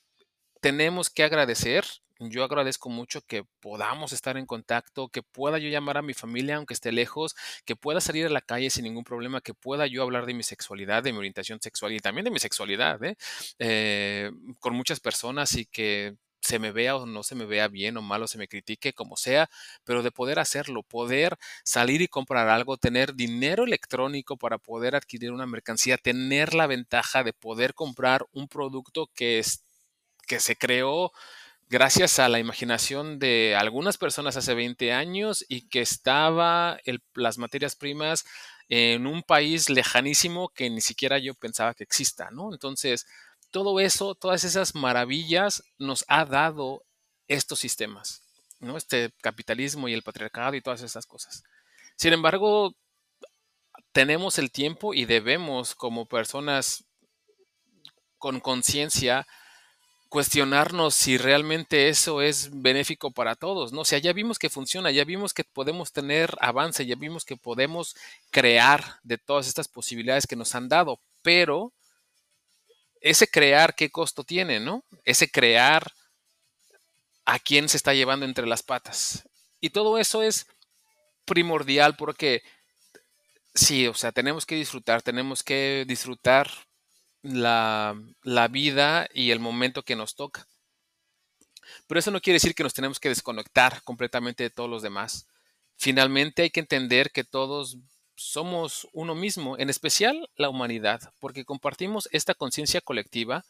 tenemos 0.61 1.09
que 1.09 1.23
agradecer 1.23 1.85
yo 2.19 2.43
agradezco 2.43 2.89
mucho 2.89 3.21
que 3.21 3.45
podamos 3.61 4.11
estar 4.11 4.35
en 4.35 4.45
contacto, 4.45 5.07
que 5.07 5.23
pueda 5.23 5.57
yo 5.57 5.69
llamar 5.69 5.97
a 5.97 6.01
mi 6.01 6.13
familia 6.13 6.57
aunque 6.57 6.73
esté 6.73 6.91
lejos, 6.91 7.35
que 7.65 7.77
pueda 7.77 8.01
salir 8.01 8.25
a 8.25 8.29
la 8.29 8.41
calle 8.41 8.69
sin 8.69 8.83
ningún 8.83 9.05
problema, 9.05 9.39
que 9.39 9.53
pueda 9.53 9.87
yo 9.87 10.03
hablar 10.03 10.25
de 10.25 10.33
mi 10.33 10.43
sexualidad, 10.43 11.01
de 11.01 11.13
mi 11.13 11.19
orientación 11.19 11.61
sexual 11.61 11.93
y 11.93 11.99
también 11.99 12.25
de 12.25 12.31
mi 12.31 12.39
sexualidad, 12.39 13.01
¿eh? 13.03 13.15
Eh, 13.57 14.31
con 14.59 14.75
muchas 14.75 14.99
personas 14.99 15.55
y 15.55 15.65
que 15.65 16.17
se 16.49 16.59
me 16.59 16.71
vea 16.71 16.95
o 16.95 17.05
no 17.05 17.23
se 17.23 17.35
me 17.35 17.45
vea 17.45 17.67
bien 17.67 17.95
o 17.97 18.01
mal 18.01 18.23
o 18.23 18.27
se 18.27 18.37
me 18.39 18.47
critique, 18.47 18.93
como 18.93 19.15
sea, 19.15 19.49
pero 19.83 20.01
de 20.03 20.11
poder 20.11 20.39
hacerlo, 20.39 20.83
poder 20.83 21.37
salir 21.63 22.01
y 22.01 22.07
comprar 22.07 22.49
algo, 22.49 22.77
tener 22.77 23.13
dinero 23.13 23.63
electrónico 23.65 24.35
para 24.37 24.57
poder 24.57 24.95
adquirir 24.95 25.31
una 25.31 25.45
mercancía, 25.45 25.97
tener 25.97 26.53
la 26.55 26.67
ventaja 26.67 27.23
de 27.23 27.33
poder 27.33 27.73
comprar 27.75 28.25
un 28.31 28.47
producto 28.47 29.09
que, 29.13 29.39
es, 29.39 29.63
que 30.27 30.39
se 30.39 30.55
creó 30.55 31.11
gracias 31.69 32.17
a 32.19 32.29
la 32.29 32.39
imaginación 32.39 33.19
de 33.19 33.55
algunas 33.55 33.97
personas 33.97 34.35
hace 34.37 34.55
20 34.55 34.91
años 34.91 35.45
y 35.47 35.69
que 35.69 35.81
estaba 35.81 36.79
las 37.13 37.37
materias 37.37 37.75
primas 37.75 38.25
en 38.69 39.07
un 39.07 39.23
país 39.23 39.69
lejanísimo 39.69 40.49
que 40.49 40.69
ni 40.69 40.81
siquiera 40.81 41.19
yo 41.19 41.35
pensaba 41.35 41.73
que 41.73 41.83
exista, 41.83 42.29
¿no? 42.31 42.53
Entonces, 42.53 43.05
todo 43.51 43.79
eso, 43.79 44.15
todas 44.15 44.43
esas 44.43 44.75
maravillas 44.75 45.63
nos 45.77 46.05
ha 46.07 46.25
dado 46.25 46.83
estos 47.27 47.59
sistemas, 47.59 48.21
¿no? 48.59 48.77
Este 48.77 49.11
capitalismo 49.21 49.87
y 49.87 49.93
el 49.93 50.03
patriarcado 50.03 50.55
y 50.55 50.61
todas 50.61 50.81
esas 50.81 51.05
cosas. 51.05 51.43
Sin 51.95 52.13
embargo, 52.13 52.73
tenemos 53.91 54.37
el 54.37 54.51
tiempo 54.51 54.93
y 54.93 55.05
debemos 55.05 55.75
como 55.75 56.05
personas 56.05 56.85
con 58.17 58.39
conciencia 58.39 59.27
cuestionarnos 60.09 60.95
si 60.95 61.17
realmente 61.17 61.87
eso 61.87 62.21
es 62.21 62.49
benéfico 62.51 63.11
para 63.11 63.35
todos, 63.35 63.71
¿no? 63.71 63.81
O 63.81 63.85
sea, 63.85 63.99
ya 63.99 64.11
vimos 64.11 64.39
que 64.39 64.49
funciona, 64.49 64.89
ya 64.89 65.05
vimos 65.05 65.33
que 65.33 65.43
podemos 65.43 65.91
tener 65.91 66.35
avance, 66.41 66.85
ya 66.85 66.95
vimos 66.95 67.25
que 67.25 67.37
podemos 67.37 67.95
crear 68.31 68.99
de 69.03 69.19
todas 69.19 69.47
estas 69.47 69.67
posibilidades 69.67 70.25
que 70.25 70.35
nos 70.35 70.55
han 70.55 70.67
dado, 70.67 70.99
pero 71.21 71.73
ese 73.01 73.27
crear, 73.27 73.75
¿qué 73.75 73.89
costo 73.89 74.23
tiene, 74.23 74.59
no? 74.59 74.83
Ese 75.03 75.29
crear, 75.29 75.91
¿a 77.25 77.39
quién 77.39 77.69
se 77.69 77.77
está 77.77 77.93
llevando 77.93 78.25
entre 78.25 78.47
las 78.47 78.63
patas? 78.63 79.27
Y 79.61 79.69
todo 79.69 79.97
eso 79.97 80.21
es 80.23 80.47
primordial 81.25 81.95
porque 81.95 82.43
sí, 83.53 83.87
o 83.87 83.93
sea, 83.93 84.11
tenemos 84.11 84.45
que 84.45 84.55
disfrutar, 84.55 85.01
tenemos 85.01 85.43
que 85.43 85.85
disfrutar 85.87 86.49
la, 87.21 87.99
la 88.23 88.47
vida 88.47 89.07
y 89.13 89.31
el 89.31 89.39
momento 89.39 89.83
que 89.83 89.95
nos 89.95 90.15
toca. 90.15 90.47
Pero 91.87 91.99
eso 91.99 92.11
no 92.11 92.21
quiere 92.21 92.35
decir 92.35 92.55
que 92.55 92.63
nos 92.63 92.73
tenemos 92.73 92.99
que 92.99 93.09
desconectar 93.09 93.83
completamente 93.83 94.43
de 94.43 94.49
todos 94.49 94.69
los 94.69 94.81
demás. 94.81 95.27
Finalmente 95.77 96.43
hay 96.43 96.49
que 96.49 96.59
entender 96.59 97.11
que 97.11 97.23
todos 97.23 97.77
somos 98.19 98.87
uno 98.91 99.15
mismo, 99.15 99.57
en 99.57 99.69
especial 99.69 100.29
la 100.35 100.49
humanidad, 100.49 101.13
porque 101.19 101.45
compartimos 101.45 102.09
esta 102.11 102.33
conciencia 102.33 102.81
colectiva 102.81 103.45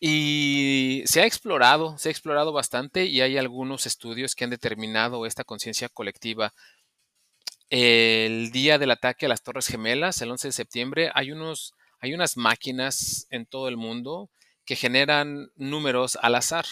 y 0.00 1.02
se 1.06 1.20
ha 1.20 1.26
explorado, 1.26 1.96
se 1.98 2.08
ha 2.08 2.12
explorado 2.12 2.52
bastante 2.52 3.06
y 3.06 3.20
hay 3.20 3.38
algunos 3.38 3.86
estudios 3.86 4.34
que 4.34 4.44
han 4.44 4.50
determinado 4.50 5.26
esta 5.26 5.44
conciencia 5.44 5.88
colectiva. 5.88 6.54
El 7.70 8.50
día 8.50 8.78
del 8.78 8.90
ataque 8.90 9.26
a 9.26 9.28
las 9.28 9.42
Torres 9.42 9.66
Gemelas, 9.66 10.22
el 10.22 10.30
11 10.30 10.48
de 10.48 10.52
septiembre, 10.52 11.10
hay, 11.14 11.32
unos, 11.32 11.74
hay 12.00 12.14
unas 12.14 12.36
máquinas 12.36 13.26
en 13.30 13.46
todo 13.46 13.68
el 13.68 13.76
mundo 13.76 14.30
que 14.64 14.76
generan 14.76 15.50
números 15.56 16.18
al 16.20 16.34
azar. 16.34 16.66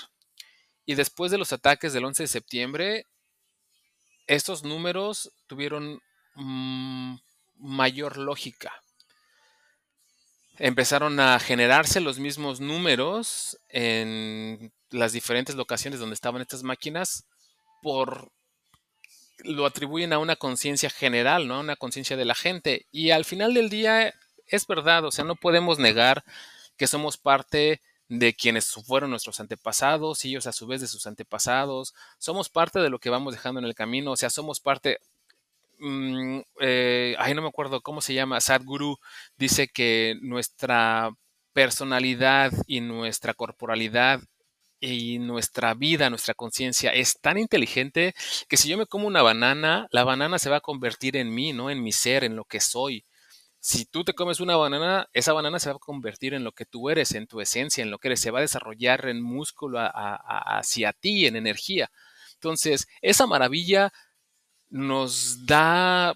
Y 0.84 0.94
después 0.94 1.30
de 1.32 1.38
los 1.38 1.52
ataques 1.52 1.92
del 1.92 2.04
11 2.04 2.24
de 2.24 2.28
septiembre, 2.28 3.06
estos 4.26 4.62
números 4.62 5.32
tuvieron 5.46 6.00
mm, 6.36 7.16
mayor 7.58 8.16
lógica. 8.16 8.72
Empezaron 10.58 11.20
a 11.20 11.38
generarse 11.38 12.00
los 12.00 12.18
mismos 12.18 12.60
números 12.60 13.58
en 13.68 14.72
las 14.90 15.12
diferentes 15.12 15.54
locaciones 15.54 16.00
donde 16.00 16.14
estaban 16.14 16.40
estas 16.40 16.62
máquinas 16.62 17.26
por 17.82 18.32
lo 19.44 19.66
atribuyen 19.66 20.12
a 20.12 20.18
una 20.18 20.36
conciencia 20.36 20.88
general, 20.88 21.46
¿no? 21.46 21.60
Una 21.60 21.76
conciencia 21.76 22.16
de 22.16 22.24
la 22.24 22.34
gente. 22.34 22.86
Y 22.90 23.10
al 23.10 23.24
final 23.24 23.54
del 23.54 23.68
día 23.68 24.14
es 24.46 24.66
verdad, 24.66 25.04
o 25.04 25.10
sea, 25.10 25.24
no 25.24 25.36
podemos 25.36 25.78
negar 25.78 26.24
que 26.76 26.86
somos 26.86 27.18
parte 27.18 27.80
de 28.08 28.34
quienes 28.34 28.72
fueron 28.86 29.10
nuestros 29.10 29.40
antepasados, 29.40 30.24
y 30.24 30.30
ellos 30.30 30.46
a 30.46 30.52
su 30.52 30.66
vez 30.66 30.80
de 30.80 30.86
sus 30.86 31.06
antepasados. 31.06 31.94
Somos 32.18 32.48
parte 32.48 32.78
de 32.78 32.90
lo 32.90 32.98
que 32.98 33.10
vamos 33.10 33.34
dejando 33.34 33.60
en 33.60 33.66
el 33.66 33.74
camino, 33.74 34.12
o 34.12 34.16
sea, 34.16 34.30
somos 34.30 34.60
parte... 34.60 35.00
Mm, 35.78 36.40
eh, 36.60 37.14
ay, 37.18 37.34
no 37.34 37.42
me 37.42 37.48
acuerdo 37.48 37.82
cómo 37.82 38.00
se 38.00 38.14
llama, 38.14 38.40
Sadhguru 38.40 38.96
dice 39.36 39.68
que 39.68 40.16
nuestra 40.22 41.10
personalidad 41.52 42.52
y 42.66 42.80
nuestra 42.80 43.34
corporalidad 43.34 44.20
y 44.80 45.18
nuestra 45.18 45.74
vida, 45.74 46.10
nuestra 46.10 46.34
conciencia 46.34 46.92
es 46.92 47.18
tan 47.20 47.38
inteligente 47.38 48.14
que 48.48 48.56
si 48.56 48.68
yo 48.68 48.78
me 48.78 48.86
como 48.86 49.06
una 49.06 49.22
banana, 49.22 49.86
la 49.90 50.04
banana 50.04 50.38
se 50.38 50.50
va 50.50 50.56
a 50.58 50.60
convertir 50.60 51.16
en 51.16 51.34
mí, 51.34 51.52
¿no? 51.52 51.70
En 51.70 51.82
mi 51.82 51.92
ser, 51.92 52.24
en 52.24 52.36
lo 52.36 52.44
que 52.44 52.60
soy 52.60 53.04
si 53.60 53.84
tú 53.84 54.04
te 54.04 54.14
comes 54.14 54.38
una 54.40 54.56
banana, 54.56 55.08
esa 55.12 55.32
banana 55.32 55.58
se 55.58 55.70
va 55.70 55.76
a 55.76 55.78
convertir 55.80 56.34
en 56.34 56.44
lo 56.44 56.52
que 56.52 56.66
tú 56.66 56.88
eres, 56.88 57.12
en 57.16 57.26
tu 57.26 57.40
esencia, 57.40 57.82
en 57.82 57.90
lo 57.90 57.98
que 57.98 58.08
eres, 58.08 58.20
se 58.20 58.30
va 58.30 58.38
a 58.38 58.42
desarrollar 58.42 59.08
en 59.08 59.20
músculo 59.20 59.80
hacia 59.80 60.92
ti, 60.92 61.26
en 61.26 61.34
energía. 61.34 61.90
Entonces, 62.34 62.86
esa 63.02 63.26
maravilla 63.26 63.92
nos 64.68 65.46
da 65.46 66.14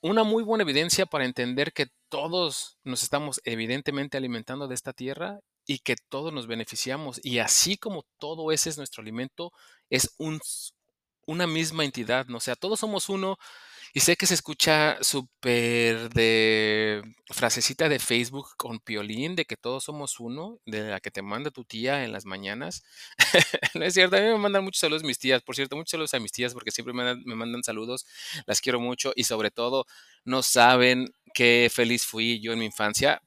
una 0.00 0.24
muy 0.24 0.42
buena 0.42 0.62
evidencia 0.62 1.06
para 1.06 1.24
entender 1.24 1.72
que 1.72 1.86
todos 2.08 2.78
nos 2.84 3.02
estamos 3.02 3.40
evidentemente 3.44 4.16
alimentando 4.16 4.68
de 4.68 4.74
esta 4.74 4.92
tierra 4.92 5.40
y 5.66 5.80
que 5.80 5.96
todos 6.08 6.32
nos 6.32 6.46
beneficiamos. 6.46 7.20
Y 7.24 7.40
así 7.40 7.76
como 7.76 8.04
todo 8.18 8.52
ese 8.52 8.70
es 8.70 8.78
nuestro 8.78 9.02
alimento, 9.02 9.52
es 9.90 10.14
un, 10.18 10.40
una 11.26 11.46
misma 11.46 11.84
entidad, 11.84 12.26
¿no? 12.26 12.38
O 12.38 12.40
sea, 12.40 12.54
todos 12.54 12.78
somos 12.80 13.08
uno 13.08 13.36
y 13.96 14.00
sé 14.00 14.16
que 14.16 14.26
se 14.26 14.34
escucha 14.34 14.98
súper 15.00 16.10
de 16.10 17.02
frasecita 17.30 17.88
de 17.88 17.98
Facebook 17.98 18.48
con 18.58 18.78
piolín, 18.78 19.34
de 19.36 19.46
que 19.46 19.56
todos 19.56 19.84
somos 19.84 20.20
uno, 20.20 20.60
de 20.66 20.82
la 20.82 21.00
que 21.00 21.10
te 21.10 21.22
manda 21.22 21.50
tu 21.50 21.64
tía 21.64 22.04
en 22.04 22.12
las 22.12 22.26
mañanas. 22.26 22.84
no 23.74 23.86
es 23.86 23.94
cierto, 23.94 24.16
a 24.16 24.20
mí 24.20 24.26
me 24.26 24.36
mandan 24.36 24.64
muchos 24.64 24.80
saludos 24.80 25.02
mis 25.02 25.18
tías. 25.18 25.40
Por 25.40 25.56
cierto, 25.56 25.76
muchos 25.76 25.92
saludos 25.92 26.12
a 26.12 26.20
mis 26.20 26.30
tías 26.30 26.52
porque 26.52 26.72
siempre 26.72 26.92
me, 26.92 27.16
me 27.24 27.36
mandan 27.36 27.64
saludos. 27.64 28.04
Las 28.44 28.60
quiero 28.60 28.80
mucho 28.80 29.14
y 29.16 29.24
sobre 29.24 29.50
todo 29.50 29.86
no 30.26 30.42
saben 30.42 31.14
qué 31.32 31.70
feliz 31.72 32.04
fui 32.04 32.38
yo 32.38 32.52
en 32.52 32.58
mi 32.58 32.66
infancia 32.66 33.22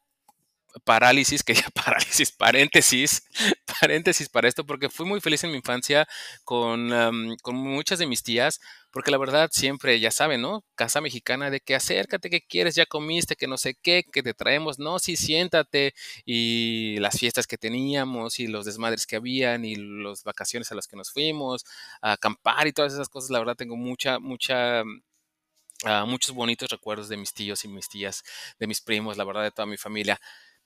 parálisis, 0.84 1.44
que 1.44 1.54
ya 1.54 1.68
parálisis, 1.74 2.32
paréntesis, 2.32 3.24
paréntesis 3.82 4.30
para 4.30 4.48
esto, 4.48 4.66
porque 4.66 4.90
fui 4.90 5.06
muy 5.06 5.22
feliz 5.22 5.44
en 5.44 5.52
mi 5.52 5.58
infancia 5.58 6.08
con, 6.44 7.38
con, 7.42 7.56
muchas 7.56 8.00
de 8.00 8.08
mis 8.08 8.24
tías, 8.24 8.60
porque 8.92 9.12
la 9.12 9.18
verdad 9.18 9.50
siempre, 9.52 10.00
ya 10.00 10.12
saben, 10.12 10.42
¿no? 10.42 10.64
Casa 10.76 11.02
mexicana 11.02 11.50
de 11.50 11.60
que 11.60 11.76
acércate, 11.76 12.30
que 12.30 12.42
quieres, 12.42 12.76
ya 12.76 12.86
comiste, 12.86 13.36
que 13.36 13.48
no 13.48 13.58
sé 13.58 13.76
qué, 13.82 14.04
que 14.12 14.24
te 14.24 14.34
traemos, 14.34 14.80
no, 14.80 15.00
sí, 15.00 15.16
siéntate, 15.16 15.94
y 16.26 16.98
las 17.00 17.18
fiestas 17.20 17.48
que 17.48 17.58
teníamos, 17.58 18.40
y 18.40 18.48
los 18.48 18.66
desmadres 18.66 19.06
que 19.06 19.16
habían, 19.18 19.66
y 19.66 19.76
las 19.76 20.24
vacaciones 20.24 20.72
a 20.72 20.76
las 20.76 20.88
que 20.88 20.98
nos 20.98 21.12
fuimos, 21.12 21.66
a 22.02 22.14
acampar 22.14 22.68
y 22.68 22.74
todas 22.74 22.94
esas 22.94 23.10
cosas, 23.10 23.30
la 23.30 23.40
verdad 23.40 23.56
tengo 23.56 23.76
mucha, 23.76 24.20
mucha 24.20 24.84
Uh, 25.86 26.06
muchos 26.06 26.36
bonitos 26.36 26.70
recuerdos 26.70 27.08
de 27.08 27.16
mis 27.16 27.34
tíos 27.34 27.64
y 27.64 27.70
mis 27.70 27.88
tías, 27.88 28.22
de 28.60 28.68
mis 28.68 28.82
primos, 28.82 29.16
la 29.16 29.24
verdad, 29.24 29.44
de 29.44 29.52
toda 29.52 29.66
mi 29.66 29.78
familia. 29.78 30.20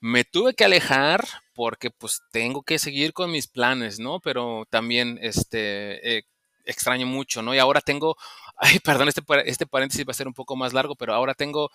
Me 0.06 0.22
tuve 0.22 0.52
que 0.52 0.66
alejar 0.66 1.24
porque 1.54 1.90
pues 1.90 2.20
tengo 2.30 2.62
que 2.62 2.78
seguir 2.78 3.14
con 3.14 3.30
mis 3.30 3.46
planes, 3.46 3.98
¿no? 3.98 4.20
Pero 4.20 4.66
también 4.68 5.18
este, 5.22 6.18
eh, 6.18 6.24
extraño 6.66 7.06
mucho, 7.06 7.40
¿no? 7.40 7.54
Y 7.54 7.58
ahora 7.58 7.80
tengo, 7.80 8.14
ay, 8.58 8.80
perdón, 8.80 9.08
este, 9.08 9.22
este 9.46 9.66
paréntesis 9.66 10.06
va 10.06 10.10
a 10.10 10.14
ser 10.14 10.28
un 10.28 10.34
poco 10.34 10.56
más 10.56 10.74
largo, 10.74 10.94
pero 10.94 11.14
ahora 11.14 11.32
tengo 11.32 11.70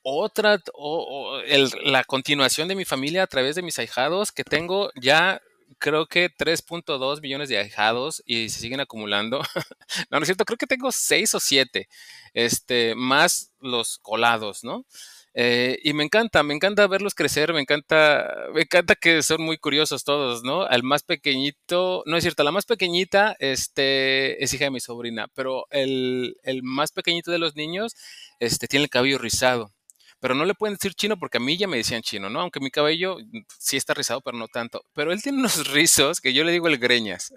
otra, 0.00 0.62
o, 0.72 1.40
el, 1.44 1.70
la 1.84 2.04
continuación 2.04 2.68
de 2.68 2.74
mi 2.74 2.86
familia 2.86 3.24
a 3.24 3.26
través 3.26 3.54
de 3.54 3.62
mis 3.62 3.78
ahijados, 3.78 4.32
que 4.32 4.44
tengo 4.44 4.90
ya 4.98 5.38
creo 5.78 6.06
que 6.06 6.30
3.2 6.30 7.20
millones 7.20 7.50
de 7.50 7.58
ahijados 7.58 8.22
y 8.24 8.48
se 8.48 8.60
siguen 8.60 8.80
acumulando. 8.80 9.40
no, 10.10 10.18
no 10.18 10.20
es 10.20 10.26
cierto, 10.26 10.46
creo 10.46 10.56
que 10.56 10.66
tengo 10.66 10.90
6 10.90 11.34
o 11.34 11.40
7, 11.40 11.86
este, 12.32 12.94
más 12.94 13.52
los 13.60 13.98
colados, 13.98 14.64
¿no? 14.64 14.86
Eh, 15.34 15.78
y 15.82 15.94
me 15.94 16.04
encanta, 16.04 16.42
me 16.42 16.54
encanta 16.54 16.86
verlos 16.86 17.14
crecer, 17.14 17.52
me 17.54 17.60
encanta, 17.60 18.28
me 18.54 18.62
encanta 18.62 18.94
que 18.96 19.22
son 19.22 19.42
muy 19.42 19.56
curiosos 19.58 20.04
todos, 20.04 20.42
¿no? 20.44 20.62
Al 20.64 20.82
más 20.82 21.02
pequeñito, 21.02 22.02
no 22.06 22.16
es 22.18 22.24
cierto, 22.24 22.44
la 22.44 22.52
más 22.52 22.66
pequeñita 22.66 23.34
este, 23.38 24.42
es 24.44 24.52
hija 24.52 24.64
de 24.66 24.70
mi 24.70 24.80
sobrina, 24.80 25.28
pero 25.34 25.66
el, 25.70 26.36
el 26.42 26.62
más 26.62 26.92
pequeñito 26.92 27.30
de 27.30 27.38
los 27.38 27.56
niños 27.56 27.94
este, 28.40 28.68
tiene 28.68 28.84
el 28.84 28.90
cabello 28.90 29.18
rizado. 29.18 29.72
Pero 30.20 30.34
no 30.34 30.44
le 30.44 30.54
pueden 30.54 30.74
decir 30.76 30.94
chino 30.94 31.18
porque 31.18 31.38
a 31.38 31.40
mí 31.40 31.56
ya 31.56 31.66
me 31.66 31.78
decían 31.78 32.02
chino, 32.02 32.30
¿no? 32.30 32.40
Aunque 32.40 32.60
mi 32.60 32.70
cabello 32.70 33.16
sí 33.58 33.76
está 33.76 33.92
rizado, 33.94 34.20
pero 34.20 34.38
no 34.38 34.46
tanto. 34.48 34.82
Pero 34.94 35.12
él 35.12 35.22
tiene 35.22 35.38
unos 35.38 35.66
rizos 35.72 36.20
que 36.20 36.32
yo 36.32 36.44
le 36.44 36.52
digo 36.52 36.68
el 36.68 36.78
greñas. 36.78 37.32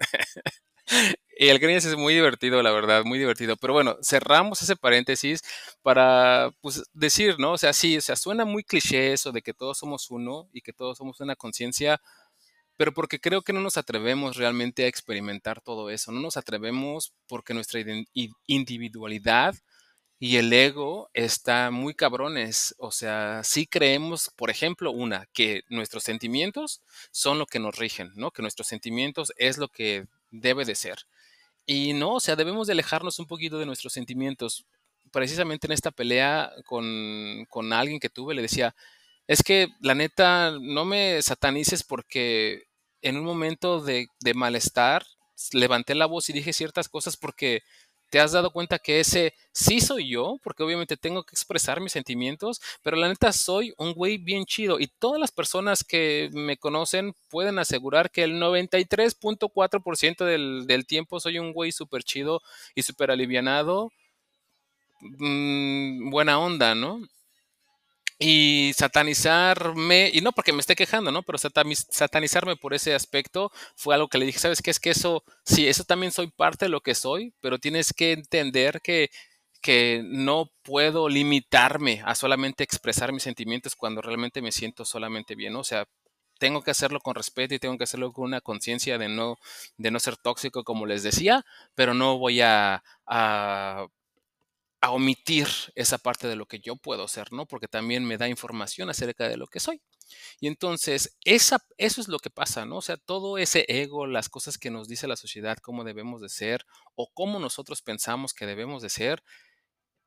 El 1.38 1.58
Greñas 1.58 1.84
es 1.84 1.96
muy 1.96 2.14
divertido, 2.14 2.62
la 2.62 2.72
verdad, 2.72 3.04
muy 3.04 3.18
divertido. 3.18 3.56
Pero 3.56 3.74
bueno, 3.74 3.98
cerramos 4.02 4.62
ese 4.62 4.74
paréntesis 4.74 5.42
para 5.82 6.50
pues, 6.62 6.82
decir, 6.94 7.38
¿no? 7.38 7.52
O 7.52 7.58
sea, 7.58 7.74
sí, 7.74 7.96
o 7.98 8.00
sea, 8.00 8.16
suena 8.16 8.46
muy 8.46 8.64
cliché 8.64 9.12
eso 9.12 9.32
de 9.32 9.42
que 9.42 9.52
todos 9.52 9.78
somos 9.78 10.10
uno 10.10 10.48
y 10.52 10.62
que 10.62 10.72
todos 10.72 10.96
somos 10.96 11.20
una 11.20 11.36
conciencia, 11.36 12.00
pero 12.76 12.92
porque 12.94 13.20
creo 13.20 13.42
que 13.42 13.52
no 13.52 13.60
nos 13.60 13.76
atrevemos 13.76 14.36
realmente 14.36 14.84
a 14.84 14.88
experimentar 14.88 15.60
todo 15.60 15.90
eso. 15.90 16.10
No 16.12 16.20
nos 16.20 16.38
atrevemos 16.38 17.12
porque 17.26 17.54
nuestra 17.54 17.80
individualidad 18.46 19.54
y 20.18 20.36
el 20.38 20.52
ego 20.52 21.10
está 21.12 21.70
muy 21.70 21.94
cabrones. 21.94 22.74
O 22.78 22.90
sea, 22.92 23.42
sí 23.44 23.66
creemos, 23.66 24.30
por 24.36 24.50
ejemplo, 24.50 24.90
una, 24.90 25.26
que 25.32 25.62
nuestros 25.68 26.04
sentimientos 26.04 26.82
son 27.10 27.38
lo 27.38 27.46
que 27.46 27.58
nos 27.58 27.76
rigen, 27.76 28.12
¿no? 28.14 28.30
Que 28.30 28.42
nuestros 28.42 28.68
sentimientos 28.68 29.32
es 29.36 29.58
lo 29.58 29.68
que 29.68 30.06
debe 30.30 30.64
de 30.64 30.74
ser. 30.74 30.98
Y 31.66 31.92
no, 31.92 32.14
o 32.14 32.20
sea, 32.20 32.36
debemos 32.36 32.68
de 32.68 32.74
alejarnos 32.74 33.18
un 33.18 33.26
poquito 33.26 33.58
de 33.58 33.66
nuestros 33.66 33.92
sentimientos. 33.92 34.64
Precisamente 35.12 35.66
en 35.66 35.72
esta 35.72 35.90
pelea 35.90 36.52
con, 36.64 37.44
con 37.50 37.72
alguien 37.72 38.00
que 38.00 38.08
tuve, 38.08 38.34
le 38.34 38.42
decía, 38.42 38.74
es 39.26 39.42
que 39.42 39.68
la 39.80 39.94
neta, 39.94 40.52
no 40.60 40.84
me 40.84 41.20
satanices 41.22 41.82
porque 41.82 42.64
en 43.02 43.16
un 43.16 43.24
momento 43.24 43.80
de, 43.80 44.08
de 44.20 44.34
malestar 44.34 45.04
levanté 45.52 45.94
la 45.94 46.06
voz 46.06 46.28
y 46.30 46.32
dije 46.32 46.52
ciertas 46.52 46.88
cosas 46.88 47.16
porque 47.16 47.62
te 48.10 48.20
has 48.20 48.32
dado 48.32 48.50
cuenta 48.50 48.78
que 48.78 49.00
ese 49.00 49.34
sí 49.52 49.80
soy 49.80 50.08
yo, 50.10 50.38
porque 50.42 50.62
obviamente 50.62 50.96
tengo 50.96 51.24
que 51.24 51.32
expresar 51.32 51.80
mis 51.80 51.92
sentimientos, 51.92 52.60
pero 52.82 52.96
la 52.96 53.08
neta 53.08 53.32
soy 53.32 53.74
un 53.78 53.92
güey 53.94 54.18
bien 54.18 54.44
chido 54.46 54.78
y 54.80 54.86
todas 54.88 55.20
las 55.20 55.32
personas 55.32 55.84
que 55.84 56.30
me 56.32 56.56
conocen 56.56 57.14
pueden 57.28 57.58
asegurar 57.58 58.10
que 58.10 58.24
el 58.24 58.34
93.4% 58.38 60.24
del, 60.24 60.66
del 60.66 60.86
tiempo 60.86 61.20
soy 61.20 61.38
un 61.38 61.52
güey 61.52 61.72
súper 61.72 62.02
chido 62.04 62.42
y 62.74 62.82
súper 62.82 63.10
alivianado, 63.10 63.90
mm, 65.00 66.10
buena 66.10 66.38
onda, 66.38 66.74
¿no? 66.74 67.00
Y 68.18 68.72
satanizarme, 68.76 70.10
y 70.12 70.20
no 70.22 70.32
porque 70.32 70.52
me 70.52 70.60
esté 70.60 70.74
quejando, 70.74 71.10
¿no? 71.12 71.22
Pero 71.22 71.38
satanizarme 71.38 72.56
por 72.56 72.72
ese 72.74 72.94
aspecto 72.94 73.50
fue 73.76 73.94
algo 73.94 74.08
que 74.08 74.18
le 74.18 74.26
dije, 74.26 74.38
¿sabes 74.38 74.62
qué? 74.62 74.70
Es 74.70 74.80
que 74.80 74.90
eso, 74.90 75.22
sí, 75.44 75.68
eso 75.68 75.84
también 75.84 76.12
soy 76.12 76.28
parte 76.30 76.66
de 76.66 76.70
lo 76.70 76.80
que 76.80 76.94
soy, 76.94 77.34
pero 77.40 77.58
tienes 77.58 77.92
que 77.92 78.12
entender 78.12 78.80
que, 78.82 79.10
que 79.60 80.02
no 80.04 80.50
puedo 80.62 81.08
limitarme 81.08 82.02
a 82.04 82.14
solamente 82.14 82.64
expresar 82.64 83.12
mis 83.12 83.22
sentimientos 83.24 83.76
cuando 83.76 84.00
realmente 84.02 84.40
me 84.42 84.52
siento 84.52 84.84
solamente 84.84 85.34
bien, 85.34 85.54
O 85.56 85.64
sea, 85.64 85.86
tengo 86.38 86.62
que 86.62 86.70
hacerlo 86.70 87.00
con 87.00 87.14
respeto 87.14 87.54
y 87.54 87.58
tengo 87.58 87.78
que 87.78 87.84
hacerlo 87.84 88.12
con 88.12 88.24
una 88.26 88.40
conciencia 88.40 88.98
de 88.98 89.08
no, 89.08 89.38
de 89.78 89.90
no 89.90 90.00
ser 90.00 90.16
tóxico, 90.16 90.64
como 90.64 90.86
les 90.86 91.02
decía, 91.02 91.44
pero 91.74 91.94
no 91.94 92.18
voy 92.18 92.40
a, 92.42 92.82
a, 93.06 93.86
omitir 94.90 95.48
esa 95.74 95.98
parte 95.98 96.28
de 96.28 96.36
lo 96.36 96.46
que 96.46 96.60
yo 96.60 96.76
puedo 96.76 97.08
ser, 97.08 97.32
¿no? 97.32 97.46
Porque 97.46 97.68
también 97.68 98.04
me 98.04 98.18
da 98.18 98.28
información 98.28 98.90
acerca 98.90 99.28
de 99.28 99.36
lo 99.36 99.46
que 99.46 99.60
soy. 99.60 99.80
Y 100.40 100.46
entonces, 100.46 101.16
eso 101.24 101.58
es 101.76 102.08
lo 102.08 102.18
que 102.18 102.30
pasa, 102.30 102.64
¿no? 102.64 102.76
O 102.78 102.82
sea, 102.82 102.96
todo 102.96 103.38
ese 103.38 103.64
ego, 103.68 104.06
las 104.06 104.28
cosas 104.28 104.58
que 104.58 104.70
nos 104.70 104.88
dice 104.88 105.08
la 105.08 105.16
sociedad, 105.16 105.58
cómo 105.58 105.84
debemos 105.84 106.20
de 106.20 106.28
ser 106.28 106.66
o 106.94 107.10
cómo 107.12 107.38
nosotros 107.38 107.82
pensamos 107.82 108.34
que 108.34 108.46
debemos 108.46 108.82
de 108.82 108.90
ser, 108.90 109.22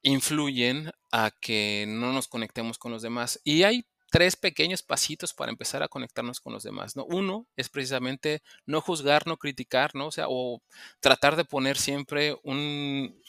influyen 0.01 0.91
a 1.11 1.31
que 1.31 1.85
no 1.87 2.13
nos 2.13 2.27
conectemos 2.27 2.77
con 2.77 2.91
los 2.91 3.01
demás. 3.01 3.39
Y 3.43 3.63
hay 3.63 3.85
tres 4.09 4.35
pequeños 4.35 4.81
pasitos 4.81 5.33
para 5.33 5.51
empezar 5.51 5.83
a 5.83 5.87
conectarnos 5.87 6.39
con 6.39 6.53
los 6.53 6.63
demás, 6.63 6.95
¿no? 6.95 7.05
Uno 7.05 7.47
es 7.55 7.69
precisamente 7.69 8.41
no 8.65 8.81
juzgar, 8.81 9.27
no 9.27 9.37
criticar, 9.37 9.93
¿no? 9.93 10.07
O 10.07 10.11
sea, 10.11 10.25
o 10.29 10.61
tratar 10.99 11.35
de 11.35 11.45
poner 11.45 11.77
siempre 11.77 12.35
un, 12.43 13.21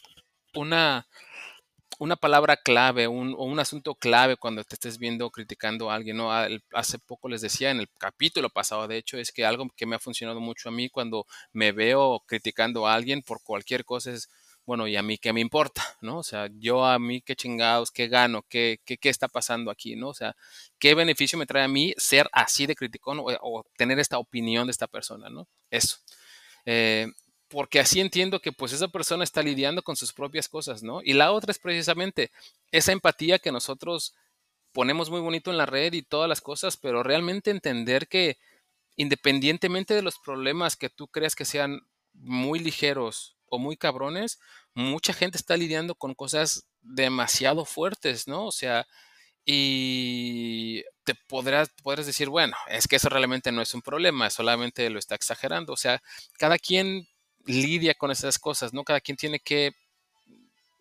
una, 0.54 1.06
una 1.98 2.16
palabra 2.16 2.56
clave 2.56 3.08
un, 3.08 3.34
o 3.36 3.44
un 3.44 3.60
asunto 3.60 3.94
clave 3.94 4.36
cuando 4.36 4.64
te 4.64 4.74
estés 4.74 4.98
viendo 4.98 5.30
criticando 5.30 5.90
a 5.90 5.94
alguien, 5.94 6.16
¿no? 6.16 6.30
Hace 6.72 6.98
poco 6.98 7.28
les 7.28 7.42
decía 7.42 7.70
en 7.70 7.80
el 7.80 7.88
capítulo 7.98 8.50
pasado, 8.50 8.88
de 8.88 8.96
hecho, 8.96 9.18
es 9.18 9.32
que 9.32 9.44
algo 9.44 9.68
que 9.76 9.86
me 9.86 9.96
ha 9.96 9.98
funcionado 10.00 10.40
mucho 10.40 10.68
a 10.68 10.72
mí 10.72 10.88
cuando 10.88 11.26
me 11.52 11.72
veo 11.72 12.22
criticando 12.26 12.86
a 12.86 12.94
alguien 12.94 13.22
por 13.22 13.42
cualquier 13.42 13.84
cosa 13.84 14.12
es 14.12 14.28
bueno, 14.70 14.86
¿y 14.86 14.96
a 14.96 15.02
mí 15.02 15.18
qué 15.18 15.32
me 15.32 15.40
importa? 15.40 15.82
¿No? 16.00 16.18
O 16.18 16.22
sea, 16.22 16.48
yo 16.58 16.84
a 16.84 16.98
mí 16.98 17.22
qué 17.22 17.34
chingados, 17.34 17.90
qué 17.90 18.08
gano, 18.08 18.44
qué, 18.48 18.80
qué, 18.84 18.98
qué 18.98 19.08
está 19.08 19.28
pasando 19.28 19.70
aquí, 19.70 19.96
¿no? 19.96 20.08
O 20.10 20.14
sea, 20.14 20.36
¿qué 20.78 20.94
beneficio 20.94 21.38
me 21.38 21.46
trae 21.46 21.64
a 21.64 21.68
mí 21.68 21.92
ser 21.96 22.28
así 22.32 22.66
de 22.66 22.76
criticón 22.76 23.18
o, 23.20 23.64
tener 23.76 23.98
esta 23.98 24.18
opinión 24.18 24.66
de 24.68 24.70
esta 24.70 24.86
persona, 24.86 25.28
¿no? 25.28 25.48
Eso. 25.70 25.96
Eh, 26.66 27.08
porque 27.50 27.80
así 27.80 28.00
entiendo 28.00 28.40
que 28.40 28.52
pues 28.52 28.72
esa 28.72 28.88
persona 28.88 29.24
está 29.24 29.42
lidiando 29.42 29.82
con 29.82 29.96
sus 29.96 30.12
propias 30.12 30.48
cosas, 30.48 30.82
¿no? 30.82 31.02
Y 31.02 31.14
la 31.14 31.32
otra 31.32 31.50
es 31.50 31.58
precisamente 31.58 32.30
esa 32.70 32.92
empatía 32.92 33.40
que 33.40 33.50
nosotros 33.52 34.14
ponemos 34.72 35.10
muy 35.10 35.20
bonito 35.20 35.50
en 35.50 35.58
la 35.58 35.66
red 35.66 35.92
y 35.92 36.02
todas 36.02 36.28
las 36.28 36.40
cosas, 36.40 36.76
pero 36.76 37.02
realmente 37.02 37.50
entender 37.50 38.06
que 38.06 38.38
independientemente 38.96 39.94
de 39.94 40.02
los 40.02 40.18
problemas 40.18 40.76
que 40.76 40.90
tú 40.90 41.08
creas 41.08 41.34
que 41.34 41.44
sean 41.44 41.80
muy 42.12 42.60
ligeros 42.60 43.36
o 43.46 43.58
muy 43.58 43.76
cabrones, 43.76 44.38
mucha 44.74 45.12
gente 45.12 45.36
está 45.36 45.56
lidiando 45.56 45.96
con 45.96 46.14
cosas 46.14 46.68
demasiado 46.82 47.64
fuertes, 47.64 48.28
¿no? 48.28 48.46
O 48.46 48.52
sea, 48.52 48.86
y 49.44 50.82
te 51.02 51.16
podrás, 51.26 51.70
podrás 51.82 52.06
decir, 52.06 52.28
bueno, 52.28 52.56
es 52.68 52.86
que 52.86 52.96
eso 52.96 53.08
realmente 53.08 53.50
no 53.50 53.62
es 53.62 53.74
un 53.74 53.82
problema, 53.82 54.30
solamente 54.30 54.88
lo 54.90 55.00
está 55.00 55.16
exagerando. 55.16 55.72
O 55.72 55.76
sea, 55.76 56.00
cada 56.38 56.58
quien 56.58 57.08
lidia 57.46 57.94
con 57.94 58.10
esas 58.10 58.38
cosas, 58.38 58.72
¿no? 58.72 58.84
Cada 58.84 59.00
quien 59.00 59.16
tiene 59.16 59.40
que 59.40 59.72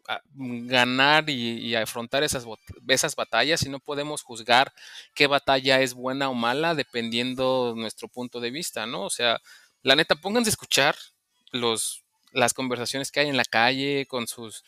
ah, 0.07 0.21
ganar 0.25 1.29
y, 1.29 1.75
afrontar 1.75 2.23
esas, 2.23 2.45
esas 2.87 3.15
batallas 3.15 3.63
y 3.63 3.69
no 3.69 3.79
podemos 3.79 4.23
juzgar 4.23 4.73
qué 5.13 5.27
batalla 5.27 5.81
es 5.81 5.93
buena 5.93 6.29
o 6.29 6.33
mala 6.33 6.75
dependiendo 6.75 7.73
de 7.73 7.81
nuestro 7.81 8.07
punto 8.07 8.39
de 8.39 8.51
vista, 8.51 8.85
¿no? 8.85 9.03
O 9.03 9.09
sea, 9.09 9.39
la 9.81 9.95
neta, 9.95 10.15
pónganse 10.15 10.49
a 10.49 10.51
escuchar 10.51 10.95
los 11.51 12.03
las 12.31 12.53
conversaciones 12.53 13.11
que 13.11 13.21
hay 13.21 13.27
en 13.27 13.37
la 13.37 13.45
calle, 13.45 14.05
con 14.07 14.27
sus, 14.27 14.63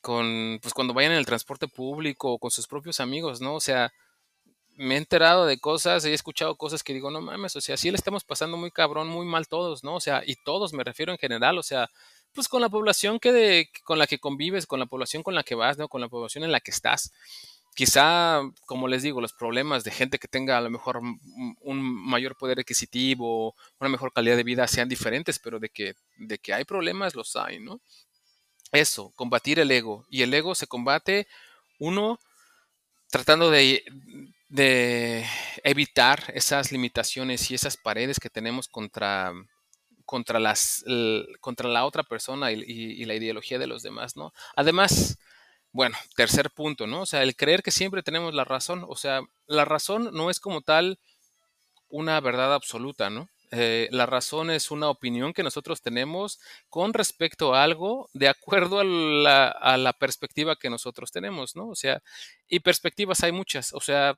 con, 0.00 0.58
pues 0.62 0.74
cuando 0.74 0.94
vayan 0.94 1.12
en 1.12 1.18
el 1.18 1.26
transporte 1.26 1.68
público 1.68 2.32
o 2.32 2.38
con 2.38 2.50
sus 2.50 2.66
propios 2.66 3.00
amigos, 3.00 3.40
¿no? 3.40 3.54
O 3.54 3.60
sea, 3.60 3.92
me 4.76 4.94
he 4.94 4.98
enterado 4.98 5.46
de 5.46 5.58
cosas, 5.58 6.04
he 6.04 6.14
escuchado 6.14 6.56
cosas 6.56 6.82
que 6.82 6.94
digo, 6.94 7.10
no 7.10 7.20
mames, 7.20 7.56
o 7.56 7.60
sea, 7.60 7.76
sí 7.76 7.90
le 7.90 7.96
estamos 7.96 8.24
pasando 8.24 8.56
muy 8.56 8.70
cabrón, 8.70 9.08
muy 9.08 9.26
mal 9.26 9.48
todos, 9.48 9.84
¿no? 9.84 9.96
O 9.96 10.00
sea, 10.00 10.22
y 10.26 10.36
todos 10.36 10.72
me 10.72 10.84
refiero 10.84 11.12
en 11.12 11.18
general, 11.18 11.58
o 11.58 11.62
sea, 11.62 11.90
pues 12.32 12.48
con 12.48 12.60
la 12.60 12.68
población 12.68 13.20
que 13.20 13.68
con 13.84 13.98
la 13.98 14.06
que 14.06 14.18
convives, 14.18 14.66
con 14.66 14.80
la 14.80 14.86
población 14.86 15.22
con 15.22 15.34
la 15.34 15.44
que 15.44 15.54
vas, 15.54 15.78
¿no? 15.78 15.88
Con 15.88 16.00
la 16.00 16.08
población 16.08 16.44
en 16.44 16.52
la 16.52 16.60
que 16.60 16.72
estás 16.72 17.12
quizá, 17.74 18.40
como 18.66 18.88
les 18.88 19.02
digo, 19.02 19.20
los 19.20 19.32
problemas 19.32 19.84
de 19.84 19.90
gente 19.90 20.18
que 20.18 20.28
tenga 20.28 20.56
a 20.56 20.60
lo 20.60 20.70
mejor 20.70 20.98
un 20.98 21.82
mayor 22.08 22.36
poder 22.36 22.60
adquisitivo, 22.60 23.54
una 23.80 23.90
mejor 23.90 24.12
calidad 24.12 24.36
de 24.36 24.44
vida 24.44 24.66
sean 24.68 24.88
diferentes, 24.88 25.38
pero 25.38 25.58
de 25.58 25.68
que, 25.68 25.94
de 26.16 26.38
que 26.38 26.54
hay 26.54 26.64
problemas, 26.64 27.14
los 27.14 27.36
hay, 27.36 27.58
¿no? 27.58 27.80
Eso, 28.72 29.12
combatir 29.16 29.58
el 29.58 29.70
ego. 29.70 30.06
Y 30.08 30.22
el 30.22 30.32
ego 30.32 30.54
se 30.54 30.66
combate, 30.66 31.26
uno, 31.78 32.18
tratando 33.10 33.50
de, 33.50 33.84
de 34.54 35.26
evitar 35.64 36.30
esas 36.32 36.70
limitaciones 36.70 37.50
y 37.50 37.56
esas 37.56 37.76
paredes 37.76 38.20
que 38.20 38.30
tenemos 38.30 38.68
contra, 38.68 39.32
contra, 40.04 40.38
las, 40.38 40.84
contra 41.40 41.68
la 41.68 41.84
otra 41.84 42.04
persona 42.04 42.52
y, 42.52 43.04
la 43.04 43.14
ideología 43.14 43.58
de 43.58 43.66
los 43.66 43.82
demás, 43.82 44.16
¿no? 44.16 44.32
Además, 44.54 45.18
bueno, 45.72 45.96
tercer 46.14 46.52
punto, 46.52 46.86
¿no? 46.86 47.00
O 47.02 47.06
sea, 47.06 47.24
el 47.24 47.34
creer 47.34 47.64
que 47.64 47.72
siempre 47.72 48.04
tenemos 48.04 48.32
la 48.32 48.44
razón. 48.44 48.84
O 48.88 48.94
sea, 48.94 49.22
la 49.48 49.64
razón 49.64 50.10
no 50.12 50.30
es 50.30 50.38
como 50.38 50.60
tal 50.60 51.00
una 51.88 52.20
verdad 52.20 52.54
absoluta, 52.54 53.10
¿no? 53.10 53.28
Eh, 53.50 53.88
la 53.90 54.06
razón 54.06 54.52
es 54.52 54.70
una 54.70 54.88
opinión 54.88 55.32
que 55.32 55.42
nosotros 55.42 55.82
tenemos 55.82 56.38
con 56.68 56.94
respecto 56.94 57.56
a 57.56 57.64
algo 57.64 58.08
de 58.12 58.28
acuerdo 58.28 58.78
a 58.78 58.84
la, 58.84 59.48
a 59.48 59.76
la, 59.78 59.92
perspectiva 59.94 60.54
que 60.54 60.70
nosotros 60.70 61.10
tenemos, 61.10 61.56
¿no? 61.56 61.70
O 61.70 61.74
sea, 61.74 62.00
y 62.46 62.60
perspectivas 62.60 63.24
hay 63.24 63.32
muchas. 63.32 63.72
O 63.72 63.80
sea, 63.80 64.16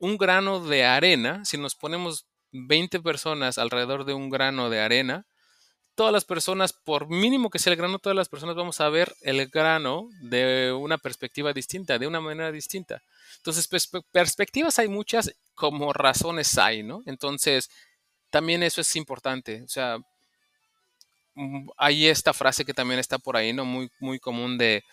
un 0.00 0.16
grano 0.16 0.60
de 0.60 0.84
arena, 0.84 1.44
si 1.44 1.58
nos 1.58 1.74
ponemos 1.74 2.26
20 2.52 3.00
personas 3.00 3.58
alrededor 3.58 4.04
de 4.04 4.14
un 4.14 4.30
grano 4.30 4.70
de 4.70 4.80
arena, 4.80 5.26
todas 5.98 6.12
las 6.12 6.24
personas, 6.24 6.72
por 6.72 7.08
mínimo 7.08 7.50
que 7.50 7.58
sea 7.58 7.72
el 7.72 7.76
grano, 7.76 7.98
todas 7.98 8.14
las 8.14 8.28
personas 8.28 8.54
vamos 8.54 8.80
a 8.80 8.88
ver 8.88 9.12
el 9.20 9.48
grano 9.48 10.08
de 10.22 10.72
una 10.72 10.96
perspectiva 10.96 11.52
distinta, 11.52 11.98
de 11.98 12.06
una 12.06 12.20
manera 12.20 12.52
distinta. 12.52 13.02
Entonces, 13.38 13.68
perspectivas 14.12 14.78
hay 14.78 14.86
muchas, 14.86 15.34
como 15.56 15.92
razones 15.92 16.56
hay, 16.56 16.84
¿no? 16.84 17.02
Entonces, 17.04 17.68
también 18.30 18.62
eso 18.62 18.80
es 18.80 18.94
importante. 18.94 19.62
O 19.62 19.68
sea, 19.68 19.98
mm, 21.34 21.68
hay 21.76 22.06
esta 22.06 22.32
frase 22.32 22.64
que 22.64 22.74
también 22.74 23.00
está 23.00 23.18
por 23.18 23.36
ahí, 23.36 23.52
¿no? 23.52 23.64
Muy, 23.64 23.90
muy 23.98 24.20
común 24.20 24.56
de, 24.56 24.84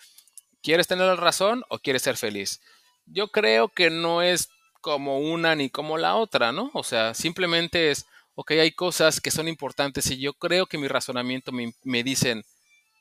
¿quieres 0.60 0.88
tener 0.88 1.06
la 1.06 1.14
razón 1.14 1.62
o 1.68 1.78
quieres 1.78 2.02
ser 2.02 2.16
feliz? 2.16 2.60
Yo 3.06 3.28
creo 3.28 3.68
que 3.68 3.90
no 3.90 4.22
es 4.22 4.48
como 4.86 5.18
una 5.18 5.56
ni 5.56 5.68
como 5.68 5.98
la 5.98 6.14
otra, 6.14 6.52
¿no? 6.52 6.70
O 6.72 6.84
sea, 6.84 7.12
simplemente 7.12 7.90
es, 7.90 8.06
ok, 8.36 8.52
hay 8.52 8.70
cosas 8.70 9.20
que 9.20 9.32
son 9.32 9.48
importantes 9.48 10.08
y 10.12 10.18
yo 10.20 10.32
creo 10.34 10.66
que 10.66 10.78
mi 10.78 10.86
razonamiento 10.86 11.50
me, 11.50 11.72
me 11.82 12.04
dicen, 12.04 12.44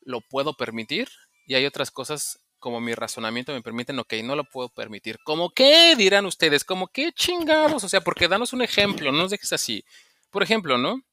lo 0.01 0.21
puedo 0.21 0.55
permitir, 0.55 1.07
y 1.45 1.53
hay 1.53 1.63
otras 1.67 1.91
cosas 1.91 2.39
como 2.57 2.81
mi 2.81 2.95
razonamiento 2.95 3.53
me 3.53 3.61
permiten, 3.61 3.99
ok, 3.99 4.13
no 4.23 4.35
lo 4.35 4.45
puedo 4.45 4.69
permitir. 4.69 5.19
¿Cómo 5.23 5.51
qué 5.51 5.95
dirán 5.95 6.25
ustedes? 6.25 6.63
¿Cómo 6.63 6.87
qué 6.87 7.11
chingados? 7.11 7.83
O 7.83 7.87
sea, 7.87 8.01
porque 8.01 8.27
danos 8.27 8.51
un 8.53 8.63
ejemplo, 8.63 9.11
no 9.11 9.19
nos 9.19 9.29
dejes 9.29 9.53
así. 9.53 9.85
Por 10.31 10.41
ejemplo, 10.41 10.79
¿no? 10.79 11.03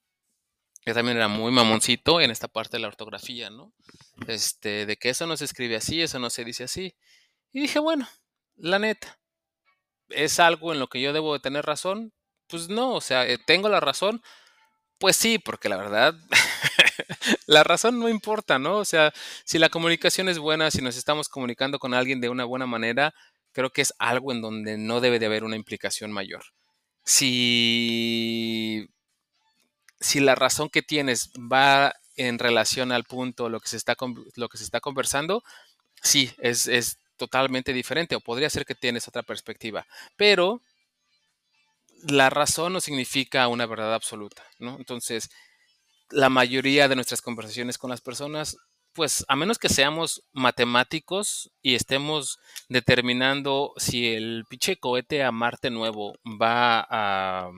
Que 0.87 0.94
también 0.94 1.18
era 1.18 1.28
muy 1.28 1.52
mamoncito 1.52 2.18
en 2.22 2.30
esta 2.30 2.48
parte 2.48 2.78
de 2.78 2.80
la 2.80 2.88
ortografía, 2.88 3.50
¿no? 3.50 3.74
Este, 4.26 4.87
de 4.87 4.96
que 4.96 5.11
eso 5.11 5.26
no 5.26 5.37
se 5.37 5.44
escribe 5.44 5.76
así, 5.76 6.00
eso 6.00 6.18
no 6.18 6.30
se 6.30 6.46
dice 6.46 6.64
así. 6.64 6.94
Y 7.52 7.61
dije, 7.61 7.78
bueno, 7.78 8.08
la 8.56 8.78
neta, 8.78 9.18
es 10.14 10.40
algo 10.40 10.72
en 10.72 10.81
lo 10.81 10.88
que 10.88 11.01
yo 11.01 11.12
debo 11.12 11.35
de 11.35 11.40
tener 11.40 11.64
razón, 11.66 12.12
pues 12.48 12.68
no, 12.68 12.94
o 12.94 13.01
sea, 13.01 13.27
eh, 13.27 13.38
¿tengo 13.38 13.68
la 13.68 13.81
razón? 13.81 14.22
Pues 14.98 15.16
sí, 15.16 15.38
porque 15.38 15.68
la 15.68 15.77
verdad, 15.77 16.14
la 17.46 17.64
razón 17.64 17.98
no 18.01 18.09
importa, 18.09 18.59
¿no? 18.59 18.79
O 18.79 18.85
sea, 18.85 19.12
si 19.44 19.59
la 19.59 19.68
comunicación 19.68 20.29
es 20.29 20.38
buena, 20.38 20.70
si 20.70 20.83
nos 20.83 20.96
estamos 20.96 21.29
comunicando 21.29 21.79
con 21.79 21.94
alguien 21.94 22.20
de 22.20 22.29
una 22.29 22.44
buena 22.44 22.66
manera, 22.66 23.14
creo 23.53 23.70
que 23.70 23.83
es 23.83 23.94
algo 23.98 24.33
en 24.33 24.42
donde 24.42 24.79
no 24.79 25.01
debe 25.01 25.18
de 25.18 25.27
haber 25.27 25.44
una 25.44 25.57
implicación 25.57 26.12
mayor. 26.12 26.42
Si, 27.05 28.88
si 30.01 30.20
la 30.20 30.35
razón 30.35 30.68
que 30.70 30.83
tienes 30.83 31.31
va 31.37 31.94
en 32.16 32.38
relación 32.38 32.92
al 32.92 33.05
punto, 33.05 33.48
lo 33.48 33.61
que 33.61 33.68
se 33.68 33.77
está, 33.77 33.96
lo 34.37 34.48
que 34.48 34.59
se 34.59 34.64
está 34.64 34.81
conversando, 34.81 35.42
sí, 36.03 36.33
es, 36.38 36.66
es 36.68 36.98
totalmente 37.22 37.72
diferente 37.72 38.16
o 38.16 38.20
podría 38.20 38.50
ser 38.50 38.64
que 38.64 38.74
tienes 38.74 39.06
otra 39.06 39.22
perspectiva. 39.22 39.87
Pero 40.16 40.61
la 42.02 42.30
razón 42.30 42.72
no 42.72 42.80
significa 42.80 43.46
una 43.46 43.64
verdad 43.64 43.94
absoluta, 43.94 44.42
¿no? 44.58 44.76
Entonces, 44.76 45.30
la 46.11 46.28
mayoría 46.28 46.88
de 46.88 46.96
nuestras 46.96 47.22
conversaciones 47.22 47.78
con 47.78 47.90
las 47.90 48.00
personas, 48.00 48.56
pues 48.92 49.24
a 49.28 49.37
menos 49.37 49.61
que 49.61 49.68
seamos 49.68 50.24
matemáticos 50.32 51.52
y 51.62 51.76
estemos 51.76 52.40
determinando 52.68 53.72
si 53.76 54.12
el 54.12 54.44
pinche 54.48 54.76
cohete 54.78 55.22
a 55.22 55.30
Marte 55.30 55.70
nuevo 55.70 56.14
va 56.26 56.85
a, 56.90 57.52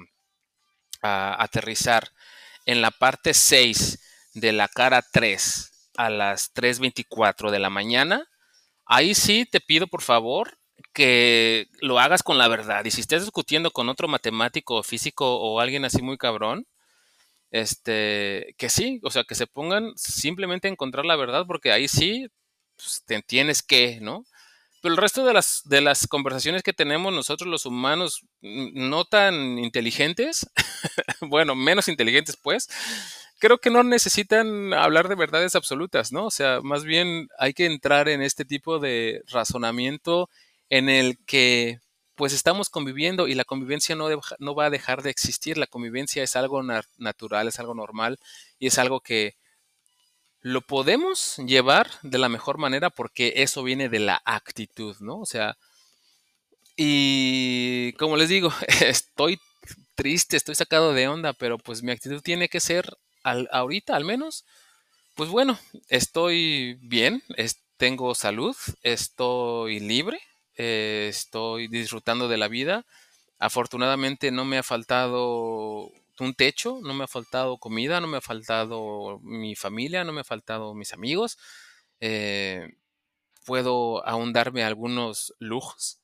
a 1.01 1.43
aterrizar 1.43 2.11
en 2.67 2.83
la 2.83 2.91
parte 2.91 3.33
6 3.33 3.99
de 4.35 4.53
la 4.53 4.69
cara 4.69 5.03
3 5.11 5.71
a 5.97 6.11
las 6.11 6.53
3.24 6.53 7.51
de 7.51 7.59
la 7.61 7.71
mañana, 7.71 8.29
ahí 8.87 9.15
sí 9.15 9.47
te 9.51 9.61
pido 9.61 9.87
por 9.87 10.03
favor 10.03 10.59
que 10.93 11.69
lo 11.81 11.99
hagas 11.99 12.23
con 12.23 12.39
la 12.39 12.49
verdad. 12.49 12.85
Y 12.85 12.91
si 12.91 13.01
estás 13.01 13.23
discutiendo 13.23 13.71
con 13.71 13.89
otro 13.89 14.09
matemático, 14.09 14.83
físico 14.83 15.37
o 15.41 15.61
alguien 15.61 15.85
así 15.85 16.03
muy 16.03 16.19
cabrón, 16.19 16.67
este, 17.51 18.55
que 18.59 18.69
sí, 18.69 19.01
o 19.05 19.11
sea, 19.11 19.25
que 19.25 19.35
se 19.37 19.47
pongan 19.47 19.93
simplemente 19.97 20.69
a 20.69 20.73
encontrar 20.73 21.05
la 21.07 21.17
verdad, 21.17 21.45
porque 21.47 21.73
ahí 21.73 21.89
sí 21.89 22.29
pues, 22.77 23.03
te 23.07 23.23
tienes 23.23 23.63
que, 23.63 24.01
¿no? 24.01 24.25
Pero 24.85 24.97
el 24.97 25.01
resto 25.01 25.25
de 25.25 25.33
las, 25.33 25.63
de 25.65 25.81
las 25.81 26.07
conversaciones 26.07 26.63
que 26.63 26.75
tenemos 26.75 27.11
nosotros 27.11 27.49
los 27.49 27.65
humanos 27.65 28.21
no 28.43 29.07
tan 29.07 29.59
inteligentes, 29.59 30.47
bueno, 31.23 31.55
menos 31.55 31.89
inteligentes 31.89 32.37
pues, 32.37 32.69
creo 33.39 33.57
que 33.57 33.71
no 33.71 33.83
necesitan 33.83 34.75
hablar 34.75 35.09
de 35.09 35.15
verdades 35.15 35.55
absolutas, 35.55 36.13
¿no? 36.13 36.27
O 36.27 36.31
sea, 36.31 36.61
más 36.61 36.85
bien 36.85 37.29
hay 37.39 37.55
que 37.55 37.65
entrar 37.65 38.11
en 38.11 38.21
este 38.21 38.45
tipo 38.45 38.79
de 38.79 39.23
razonamiento 39.29 40.29
en 40.69 40.91
el 40.91 41.17
que 41.25 41.81
pues 42.15 42.35
estamos 42.35 42.69
conviviendo 42.69 43.27
y 43.27 43.35
la 43.35 43.47
convivencia 43.47 43.97
no, 43.97 44.09
no 44.39 44.55
va 44.55 44.67
a 44.67 44.71
dejar 44.71 45.01
de 45.01 45.09
existir. 45.09 45.57
La 45.57 45.67
convivencia 45.67 46.23
es 46.23 46.37
algo 46.37 46.63
natural, 46.63 47.49
es 47.49 47.59
algo 47.59 47.75
normal 47.75 48.19
y 48.59 48.67
es 48.67 48.79
algo 48.79 49.01
que 49.01 49.37
lo 50.45 50.61
podemos 50.61 51.39
llevar 51.39 51.91
de 52.03 52.19
la 52.19 52.29
mejor 52.29 52.59
manera 52.59 52.91
porque 52.91 53.33
eso 53.37 53.63
viene 53.63 53.89
de 53.89 53.99
la 53.99 54.21
actitud, 54.27 54.95
¿no? 55.01 55.21
O 55.21 55.25
sea, 55.25 55.57
y 56.77 57.95
como 57.95 58.19
les 58.19 58.29
digo, 58.29 58.53
estoy 58.83 59.41
triste, 59.95 60.37
estoy 60.37 60.55
sacado 60.55 60.93
de 60.93 61.09
onda, 61.09 61.33
pero 61.33 61.57
pues 61.57 61.83
mi 61.83 61.93
actitud 61.93 62.21
tiene 62.21 62.51
que 62.51 62.61
ser 62.61 62.95
ahorita 63.23 63.97
al 63.97 64.05
menos, 64.05 64.45
pues 65.15 65.31
bueno, 65.31 65.59
estoy 65.89 66.77
bien, 66.83 67.23
tengo 67.79 68.15
salud, 68.15 68.55
estoy 68.83 69.81
libre, 69.81 70.21
eh, 70.57 71.07
estoy 71.09 71.69
disfrutando 71.69 72.29
de 72.29 72.37
la 72.37 72.49
vida. 72.49 72.85
Afortunadamente 73.39 74.31
no 74.31 74.45
me 74.45 74.59
ha 74.59 74.63
faltado 74.63 75.91
un 76.21 76.35
techo, 76.35 76.79
no 76.83 76.95
me 76.95 77.05
ha 77.05 77.09
faltado 77.09 77.59
comida, 77.59 78.01
no 78.01 78.07
me 78.07 78.19
ha 78.19 78.21
faltado 78.21 79.19
mi 79.23 79.57
familia, 79.57 80.05
no 80.05 80.13
me 80.13 80.21
ha 80.21 80.25
faltado 80.25 80.75
mis 80.75 80.93
amigos. 80.93 81.39
Eh, 82.01 82.69
puedo 83.45 84.07
ahondarme 84.07 84.65
algunos 84.65 85.35
lujos 85.39 86.01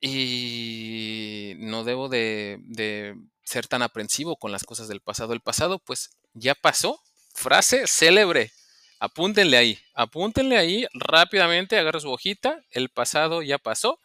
y 0.00 1.54
no 1.58 1.84
debo 1.84 2.08
de, 2.08 3.14
ser 3.44 3.66
tan 3.68 3.82
aprensivo 3.82 4.36
con 4.36 4.52
las 4.52 4.64
cosas 4.64 4.88
del 4.88 5.00
pasado. 5.00 5.32
El 5.32 5.40
pasado 5.40 5.78
pues 5.78 6.10
ya 6.34 6.54
pasó. 6.54 7.00
Frase 7.34 7.86
célebre. 7.86 8.52
Apúntenle 8.98 9.58
ahí, 9.58 9.78
apúntenle 9.94 10.56
ahí 10.56 10.86
rápidamente, 10.94 11.78
agarra 11.78 12.00
su 12.00 12.10
hojita, 12.10 12.62
el 12.70 12.88
pasado 12.88 13.42
ya 13.42 13.58
pasó 13.58 14.00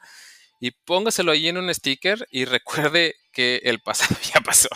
y 0.62 0.72
póngaselo 0.72 1.32
ahí 1.32 1.50
en 1.50 1.58
un 1.58 1.74
sticker 1.74 2.26
y 2.32 2.46
recuerde 2.46 3.16
que 3.34 3.58
el 3.64 3.82
pasado 3.82 4.16
ya 4.34 4.40
pasó. 4.42 4.70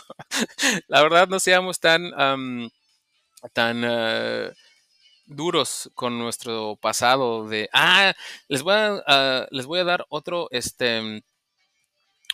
La 0.88 1.02
verdad, 1.02 1.30
no 1.30 1.40
seamos 1.40 1.80
tan, 1.80 2.12
tan 3.54 3.86
ah, 3.86 4.52
duros 5.26 5.92
con 5.94 6.18
nuestro 6.18 6.76
pasado 6.82 7.48
de, 7.48 7.70
ah, 7.72 8.14
les 8.50 8.64
voy 8.64 8.74
a, 8.74 9.04
ah, 9.08 9.48
les 9.52 9.66
voy 9.68 9.80
a 9.80 9.84
dar 9.84 10.06
otro, 10.10 10.48
este, 10.52 11.24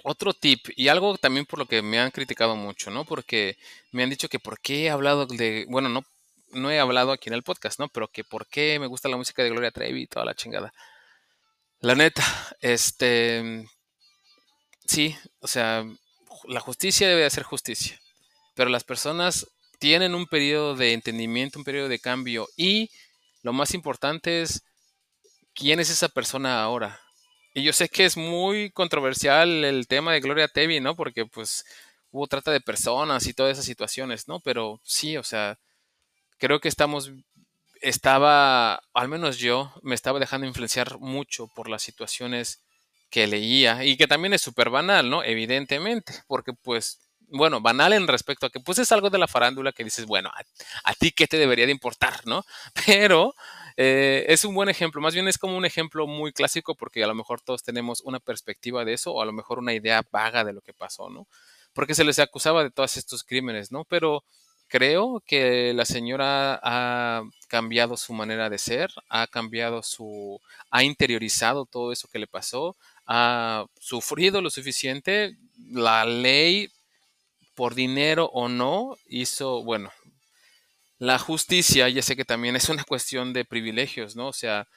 otro 0.04 0.34
tip 0.34 0.68
y 0.76 0.88
algo 0.88 1.18
también 1.18 1.46
por 1.46 1.60
lo 1.60 1.66
que 1.66 1.82
me 1.82 2.00
han 2.00 2.12
criticado 2.12 2.56
mucho, 2.56 2.90
¿no? 2.90 3.06
Porque 3.06 3.58
me 3.92 4.04
han 4.04 4.10
dicho 4.10 4.30
que 4.30 4.40
por 4.40 4.60
qué 4.62 4.86
he 4.86 4.90
hablado 4.90 5.26
de, 5.26 5.66
bueno, 5.70 5.90
no, 5.90 6.04
no 6.54 6.72
he 6.72 6.80
hablado 6.80 7.12
aquí 7.12 7.30
en 7.30 7.36
el 7.36 7.44
podcast, 7.44 7.80
¿no? 7.80 7.90
Pero 7.90 8.08
que 8.08 8.24
por 8.24 8.48
qué 8.48 8.80
me 8.80 8.88
gusta 8.88 9.10
la 9.10 9.18
música 9.18 9.44
de 9.44 9.50
Gloria 9.50 9.72
Trevi 9.72 10.04
y 10.04 10.08
toda 10.08 10.26
la 10.26 10.36
chingada. 10.36 10.74
La 11.82 11.96
neta, 11.96 12.24
este, 12.62 13.66
sí, 14.86 15.16
o 15.40 15.48
sea, 15.48 15.84
la 16.48 16.60
justicia 16.60 17.08
debe 17.08 17.26
hacer 17.26 17.42
justicia, 17.44 18.00
pero 18.56 18.70
las 18.70 18.84
personas 18.84 19.48
tienen 19.80 20.14
un 20.14 20.28
periodo 20.28 20.76
de 20.76 20.94
entendimiento, 20.94 21.58
un 21.58 21.66
periodo 21.66 21.90
de 21.90 21.98
cambio 21.98 22.48
y 22.56 22.92
lo 23.42 23.52
más 23.52 23.74
importante 23.74 24.44
es 24.44 24.64
quién 25.56 25.80
es 25.80 25.90
esa 25.90 26.10
persona 26.10 26.62
ahora. 26.62 27.00
Y 27.56 27.64
yo 27.64 27.74
sé 27.74 27.90
que 27.90 28.06
es 28.06 28.16
muy 28.16 28.70
controversial 28.72 29.66
el 29.66 29.88
tema 29.88 30.14
de 30.14 30.22
Gloria 30.22 30.48
Trevi, 30.48 30.80
¿no? 30.82 30.96
Porque 30.96 31.26
pues 31.26 31.66
hubo 32.12 32.28
trata 32.28 32.52
de 32.52 32.62
personas 32.62 33.26
y 33.26 33.34
todas 33.34 33.54
esas 33.54 33.66
situaciones, 33.66 34.28
¿no? 34.28 34.40
Pero 34.40 34.80
sí, 34.84 35.18
o 35.18 35.24
sea, 35.24 35.58
creo 36.38 36.60
que 36.60 36.70
estamos 36.70 37.12
estaba, 37.82 38.82
al 38.94 39.10
menos 39.10 39.38
yo, 39.38 39.74
me 39.82 39.96
estaba 39.96 40.20
dejando 40.20 40.48
influenciar 40.48 41.00
mucho 41.00 41.48
por 41.48 41.70
las 41.70 41.82
situaciones 41.82 42.64
que 43.10 43.28
leía 43.28 43.84
y 43.84 43.98
que 43.98 44.08
también 44.08 44.34
es 44.34 44.42
súper 44.42 44.70
banal, 44.70 45.10
¿no? 45.10 45.24
Evidentemente, 45.24 46.14
porque 46.28 46.54
pues, 46.54 47.00
bueno, 47.28 47.60
banal 47.62 47.94
en 47.94 48.08
respecto 48.08 48.46
a 48.46 48.50
que 48.50 48.60
pues 48.60 48.78
es 48.80 48.92
algo 48.92 49.10
de 49.10 49.18
la 49.18 49.28
farándula 49.28 49.72
que 49.74 49.84
dices, 49.84 50.06
bueno, 50.06 50.32
a, 50.84 50.94
ti 50.94 51.12
qué 51.12 51.28
te 51.28 51.38
debería 51.38 51.66
de 51.66 51.72
importar, 51.72 52.26
¿no? 52.26 52.44
Pero 52.86 53.36
eh, 53.78 54.26
es 54.28 54.46
un 54.46 54.54
buen 54.56 54.70
ejemplo, 54.70 55.02
más 55.02 55.14
bien 55.14 55.28
es 55.28 55.38
como 55.38 55.58
un 55.58 55.66
ejemplo 55.66 56.08
muy 56.08 56.32
clásico 56.34 56.76
porque 56.76 57.04
a 57.04 57.08
lo 57.08 57.16
mejor 57.16 57.42
todos 57.42 57.64
tenemos 57.64 58.02
una 58.02 58.20
perspectiva 58.20 58.86
de 58.86 58.94
eso 58.94 59.14
o 59.14 59.22
a 59.22 59.26
lo 59.26 59.34
mejor 59.34 59.60
una 59.60 59.74
idea 59.74 60.04
vaga 60.12 60.44
de 60.44 60.54
lo 60.54 60.62
que 60.62 60.74
pasó, 60.74 61.10
¿no? 61.10 61.28
Porque 61.74 61.96
se 61.96 62.04
les 62.04 62.20
acusaba 62.20 62.64
de 62.64 62.72
todos 62.72 62.98
estos 62.98 63.24
crímenes, 63.24 63.72
¿no? 63.72 63.86
Pero 63.86 64.24
creo 64.72 65.22
que 65.28 65.74
la 65.74 65.84
señora 65.84 66.58
ha 66.64 67.24
cambiado 67.50 67.98
su 67.98 68.14
manera 68.14 68.50
de 68.50 68.58
ser, 68.58 68.90
ha 69.10 69.28
cambiado 69.28 69.84
su, 69.84 70.40
ha 70.72 70.84
interiorizado 70.84 71.66
todo 71.66 71.92
eso 71.92 72.08
que 72.08 72.20
le 72.20 72.28
pasó, 72.28 72.78
ha 73.06 73.66
sufrido 73.80 74.42
lo 74.42 74.50
suficiente, 74.50 75.36
la 75.70 76.06
ley, 76.06 76.72
por 77.54 77.76
dinero 77.76 78.30
o 78.34 78.48
no, 78.48 78.96
hizo, 79.08 79.62
bueno, 79.62 79.92
la 81.00 81.20
justicia, 81.20 81.90
ya 81.90 82.02
sé 82.02 82.16
que 82.16 82.24
también 82.24 82.56
es 82.56 82.70
una 82.70 82.86
cuestión 82.86 83.34
de 83.34 83.44
privilegios, 83.44 84.16
¿no? 84.16 84.28
O 84.28 84.34
sea, 84.34 84.68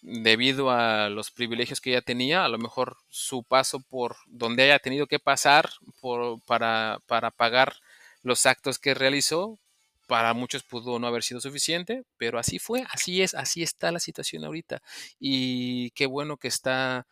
debido 0.00 0.70
a 0.70 1.10
los 1.10 1.30
privilegios 1.30 1.80
que 1.82 1.90
ella 1.90 2.00
tenía, 2.00 2.46
a 2.46 2.48
lo 2.48 2.56
mejor 2.56 2.96
su 3.10 3.42
paso 3.42 3.80
por 3.80 4.16
donde 4.26 4.62
haya 4.62 4.78
tenido 4.78 5.06
que 5.06 5.18
pasar 5.18 5.68
por, 6.00 6.40
para, 6.46 7.00
para 7.06 7.30
pagar 7.30 7.74
los 8.22 8.46
actos 8.46 8.78
que 8.78 8.94
realizó, 8.94 9.58
para 10.06 10.34
muchos 10.34 10.62
pudo 10.62 10.98
no 10.98 11.06
haber 11.06 11.22
sido 11.22 11.40
suficiente, 11.40 12.04
pero 12.18 12.38
así 12.38 12.58
fue, 12.58 12.84
así 12.90 13.22
es, 13.22 13.34
así 13.34 13.62
está 13.62 13.92
la 13.92 14.00
situación 14.00 14.44
ahorita. 14.44 14.82
Y 15.18 15.90
qué 15.92 16.06
bueno 16.06 16.36
que 16.36 16.48
está 16.48 17.06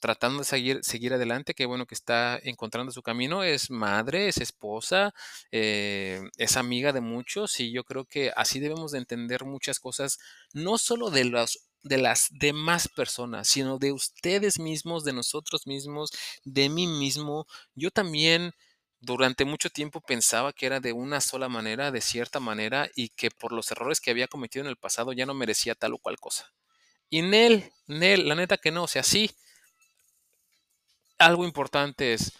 tratando 0.00 0.40
de 0.40 0.44
seguir, 0.44 0.80
seguir 0.82 1.14
adelante, 1.14 1.54
qué 1.54 1.66
bueno 1.66 1.86
que 1.86 1.94
está 1.94 2.38
encontrando 2.42 2.92
su 2.92 3.02
camino, 3.02 3.42
es 3.42 3.70
madre, 3.70 4.28
es 4.28 4.38
esposa, 4.38 5.14
eh, 5.50 6.20
es 6.36 6.56
amiga 6.56 6.92
de 6.92 7.00
muchos 7.00 7.58
y 7.60 7.72
yo 7.72 7.84
creo 7.84 8.04
que 8.04 8.32
así 8.36 8.60
debemos 8.60 8.92
de 8.92 8.98
entender 8.98 9.44
muchas 9.44 9.80
cosas, 9.80 10.18
no 10.52 10.78
solo 10.78 11.10
de 11.10 11.24
los 11.24 11.60
de 11.82 11.98
las 11.98 12.28
demás 12.30 12.88
personas, 12.88 13.48
sino 13.48 13.78
de 13.78 13.92
ustedes 13.92 14.58
mismos, 14.58 15.04
de 15.04 15.12
nosotros 15.12 15.66
mismos, 15.68 16.10
de 16.44 16.68
mí 16.68 16.86
mismo. 16.88 17.46
Yo 17.76 17.92
también 17.92 18.54
durante 19.06 19.44
mucho 19.44 19.70
tiempo 19.70 20.00
pensaba 20.00 20.52
que 20.52 20.66
era 20.66 20.80
de 20.80 20.92
una 20.92 21.20
sola 21.20 21.48
manera, 21.48 21.92
de 21.92 22.00
cierta 22.00 22.40
manera, 22.40 22.90
y 22.94 23.10
que 23.10 23.30
por 23.30 23.52
los 23.52 23.70
errores 23.70 24.00
que 24.00 24.10
había 24.10 24.26
cometido 24.26 24.64
en 24.64 24.68
el 24.68 24.76
pasado 24.76 25.12
ya 25.12 25.24
no 25.24 25.32
merecía 25.32 25.74
tal 25.74 25.94
o 25.94 25.98
cual 25.98 26.18
cosa. 26.18 26.52
Y 27.08 27.22
Nel, 27.22 27.72
Nel, 27.86 28.28
la 28.28 28.34
neta 28.34 28.58
que 28.58 28.72
no, 28.72 28.82
o 28.82 28.88
sea, 28.88 29.04
sí. 29.04 29.30
Algo 31.18 31.44
importante 31.44 32.12
es, 32.12 32.32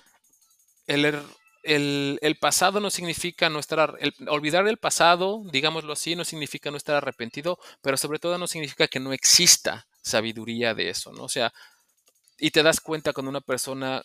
el, 0.89 1.05
er, 1.05 1.23
el, 1.63 2.37
pasado 2.41 2.81
no 2.81 2.91
significa 2.91 3.49
no 3.49 3.61
estar, 3.61 3.97
olvidar 4.29 4.67
el 4.67 4.77
pasado, 4.77 5.43
digámoslo 5.51 5.93
así, 5.93 6.17
no 6.17 6.25
significa 6.25 6.71
no 6.71 6.77
estar 6.77 6.97
arrepentido, 6.97 7.59
pero 7.81 7.97
sobre 7.97 8.19
todo 8.19 8.39
no 8.39 8.49
significa 8.49 8.89
que 8.89 9.01
no 9.01 9.13
exista 9.13 9.87
sabiduría 10.03 10.75
de 10.75 10.91
eso, 10.91 11.13
¿no? 11.13 11.25
O 11.25 11.29
sea, 11.29 11.55
y 12.39 12.51
te 12.51 12.63
das 12.63 12.81
cuenta 12.81 13.13
cuando 13.13 13.31
una 13.31 13.41
persona 13.41 14.03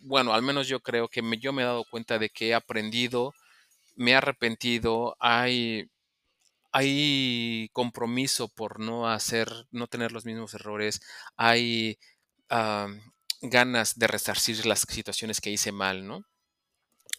bueno, 0.00 0.32
al 0.34 0.42
menos 0.42 0.68
yo 0.68 0.80
creo 0.80 1.08
que 1.08 1.22
yo 1.40 1.52
me 1.52 1.62
he 1.62 1.64
dado 1.64 1.84
cuenta 1.84 2.18
de 2.18 2.30
que 2.30 2.48
he 2.48 2.54
aprendido, 2.54 3.34
me 3.96 4.12
he 4.12 4.14
arrepentido, 4.14 5.16
hay, 5.20 5.90
hay 6.72 7.70
compromiso 7.72 8.48
por 8.48 8.80
no 8.80 9.08
hacer, 9.10 9.50
no 9.70 9.86
tener 9.88 10.12
los 10.12 10.24
mismos 10.24 10.54
errores, 10.54 11.02
hay 11.36 11.98
ganas 13.42 13.98
de 13.98 14.06
resarcir 14.06 14.66
las 14.66 14.80
situaciones 14.80 15.40
que 15.40 15.50
hice 15.50 15.72
mal, 15.72 16.06
¿no? 16.06 16.24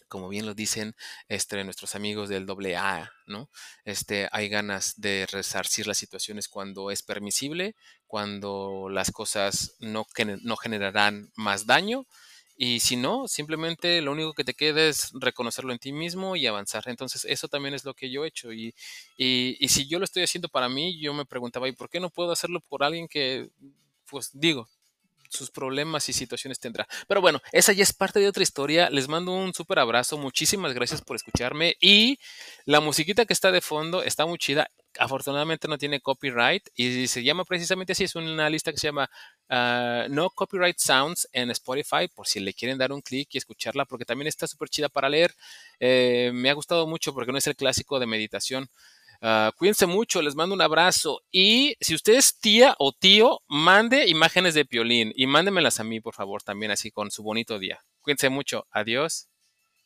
Como 0.08 0.28
bien 0.28 0.44
lo 0.44 0.54
dicen 0.54 0.94
este, 1.28 1.64
nuestros 1.64 1.94
amigos 1.94 2.28
del 2.28 2.46
AA, 2.76 3.10
¿no? 3.26 3.48
Este, 3.84 4.28
hay 4.30 4.48
ganas 4.48 5.00
de 5.00 5.26
resarcir 5.30 5.86
las 5.86 5.96
situaciones 5.96 6.48
cuando 6.48 6.90
es 6.90 7.02
permisible, 7.02 7.74
cuando 8.06 8.88
las 8.90 9.10
cosas 9.10 9.74
no, 9.80 10.06
no 10.42 10.56
generarán 10.56 11.32
más 11.34 11.66
daño 11.66 12.06
Y 12.56 12.80
si 12.80 12.96
no, 12.96 13.28
simplemente 13.28 14.00
lo 14.02 14.12
único 14.12 14.34
que 14.34 14.44
te 14.44 14.54
queda 14.54 14.82
es 14.88 15.10
reconocerlo 15.14 15.72
en 15.72 15.78
ti 15.78 15.92
mismo 15.92 16.36
y 16.36 16.46
avanzar. 16.46 16.84
Entonces, 16.86 17.24
eso 17.24 17.48
también 17.48 17.74
es 17.74 17.84
lo 17.84 17.94
que 17.94 18.10
yo 18.10 18.24
he 18.24 18.28
hecho. 18.28 18.52
Y, 18.52 18.74
y, 19.16 19.56
y 19.58 19.68
si 19.68 19.88
yo 19.88 19.98
lo 19.98 20.04
estoy 20.04 20.22
haciendo 20.22 20.48
para 20.48 20.68
mí, 20.68 21.00
yo 21.00 21.14
me 21.14 21.24
preguntaba, 21.24 21.68
¿y 21.68 21.72
por 21.72 21.88
qué 21.90 22.00
no 22.00 22.10
puedo 22.10 22.32
hacerlo 22.32 22.60
por 22.60 22.84
alguien 22.84 23.08
que, 23.08 23.50
pues 24.06 24.30
digo, 24.32 24.68
sus 25.32 25.50
problemas 25.50 26.08
y 26.08 26.12
situaciones 26.12 26.60
tendrá. 26.60 26.86
Pero 27.08 27.20
bueno, 27.20 27.40
esa 27.52 27.72
ya 27.72 27.82
es 27.82 27.92
parte 27.92 28.20
de 28.20 28.28
otra 28.28 28.42
historia. 28.42 28.90
Les 28.90 29.08
mando 29.08 29.32
un 29.32 29.54
súper 29.54 29.78
abrazo. 29.78 30.18
Muchísimas 30.18 30.74
gracias 30.74 31.00
por 31.00 31.16
escucharme. 31.16 31.76
Y 31.80 32.18
la 32.66 32.80
musiquita 32.80 33.24
que 33.24 33.32
está 33.32 33.50
de 33.50 33.62
fondo 33.62 34.02
está 34.02 34.26
muy 34.26 34.38
chida. 34.38 34.68
Afortunadamente 34.98 35.68
no 35.68 35.78
tiene 35.78 36.00
copyright 36.00 36.68
y 36.74 37.06
se 37.08 37.22
llama 37.22 37.44
precisamente 37.44 37.92
así. 37.92 38.04
Es 38.04 38.14
una 38.14 38.48
lista 38.50 38.72
que 38.72 38.78
se 38.78 38.88
llama 38.88 39.08
uh, 39.48 40.08
No 40.08 40.30
Copyright 40.30 40.78
Sounds 40.78 41.28
en 41.32 41.50
Spotify, 41.50 42.08
por 42.14 42.26
si 42.26 42.40
le 42.40 42.54
quieren 42.54 42.78
dar 42.78 42.92
un 42.92 43.00
clic 43.00 43.28
y 43.32 43.38
escucharla, 43.38 43.84
porque 43.84 44.04
también 44.04 44.28
está 44.28 44.46
súper 44.46 44.68
chida 44.68 44.88
para 44.88 45.08
leer. 45.08 45.34
Eh, 45.80 46.30
me 46.34 46.50
ha 46.50 46.54
gustado 46.54 46.86
mucho 46.86 47.12
porque 47.14 47.32
no 47.32 47.38
es 47.38 47.46
el 47.46 47.56
clásico 47.56 47.98
de 47.98 48.06
meditación. 48.06 48.68
Uh, 49.22 49.52
cuídense 49.56 49.86
mucho, 49.86 50.20
les 50.20 50.34
mando 50.34 50.54
un 50.54 50.62
abrazo. 50.62 51.22
Y 51.30 51.76
si 51.80 51.94
usted 51.94 52.14
es 52.14 52.38
tía 52.40 52.74
o 52.78 52.92
tío, 52.92 53.40
mande 53.46 54.08
imágenes 54.08 54.54
de 54.54 54.64
Piolín 54.64 55.12
y 55.14 55.28
mándemelas 55.28 55.78
a 55.78 55.84
mí, 55.84 56.00
por 56.00 56.14
favor, 56.14 56.42
también 56.42 56.72
así 56.72 56.90
con 56.90 57.10
su 57.12 57.22
bonito 57.22 57.60
día. 57.60 57.80
Cuídense 58.00 58.30
mucho. 58.30 58.66
Adiós. 58.72 59.31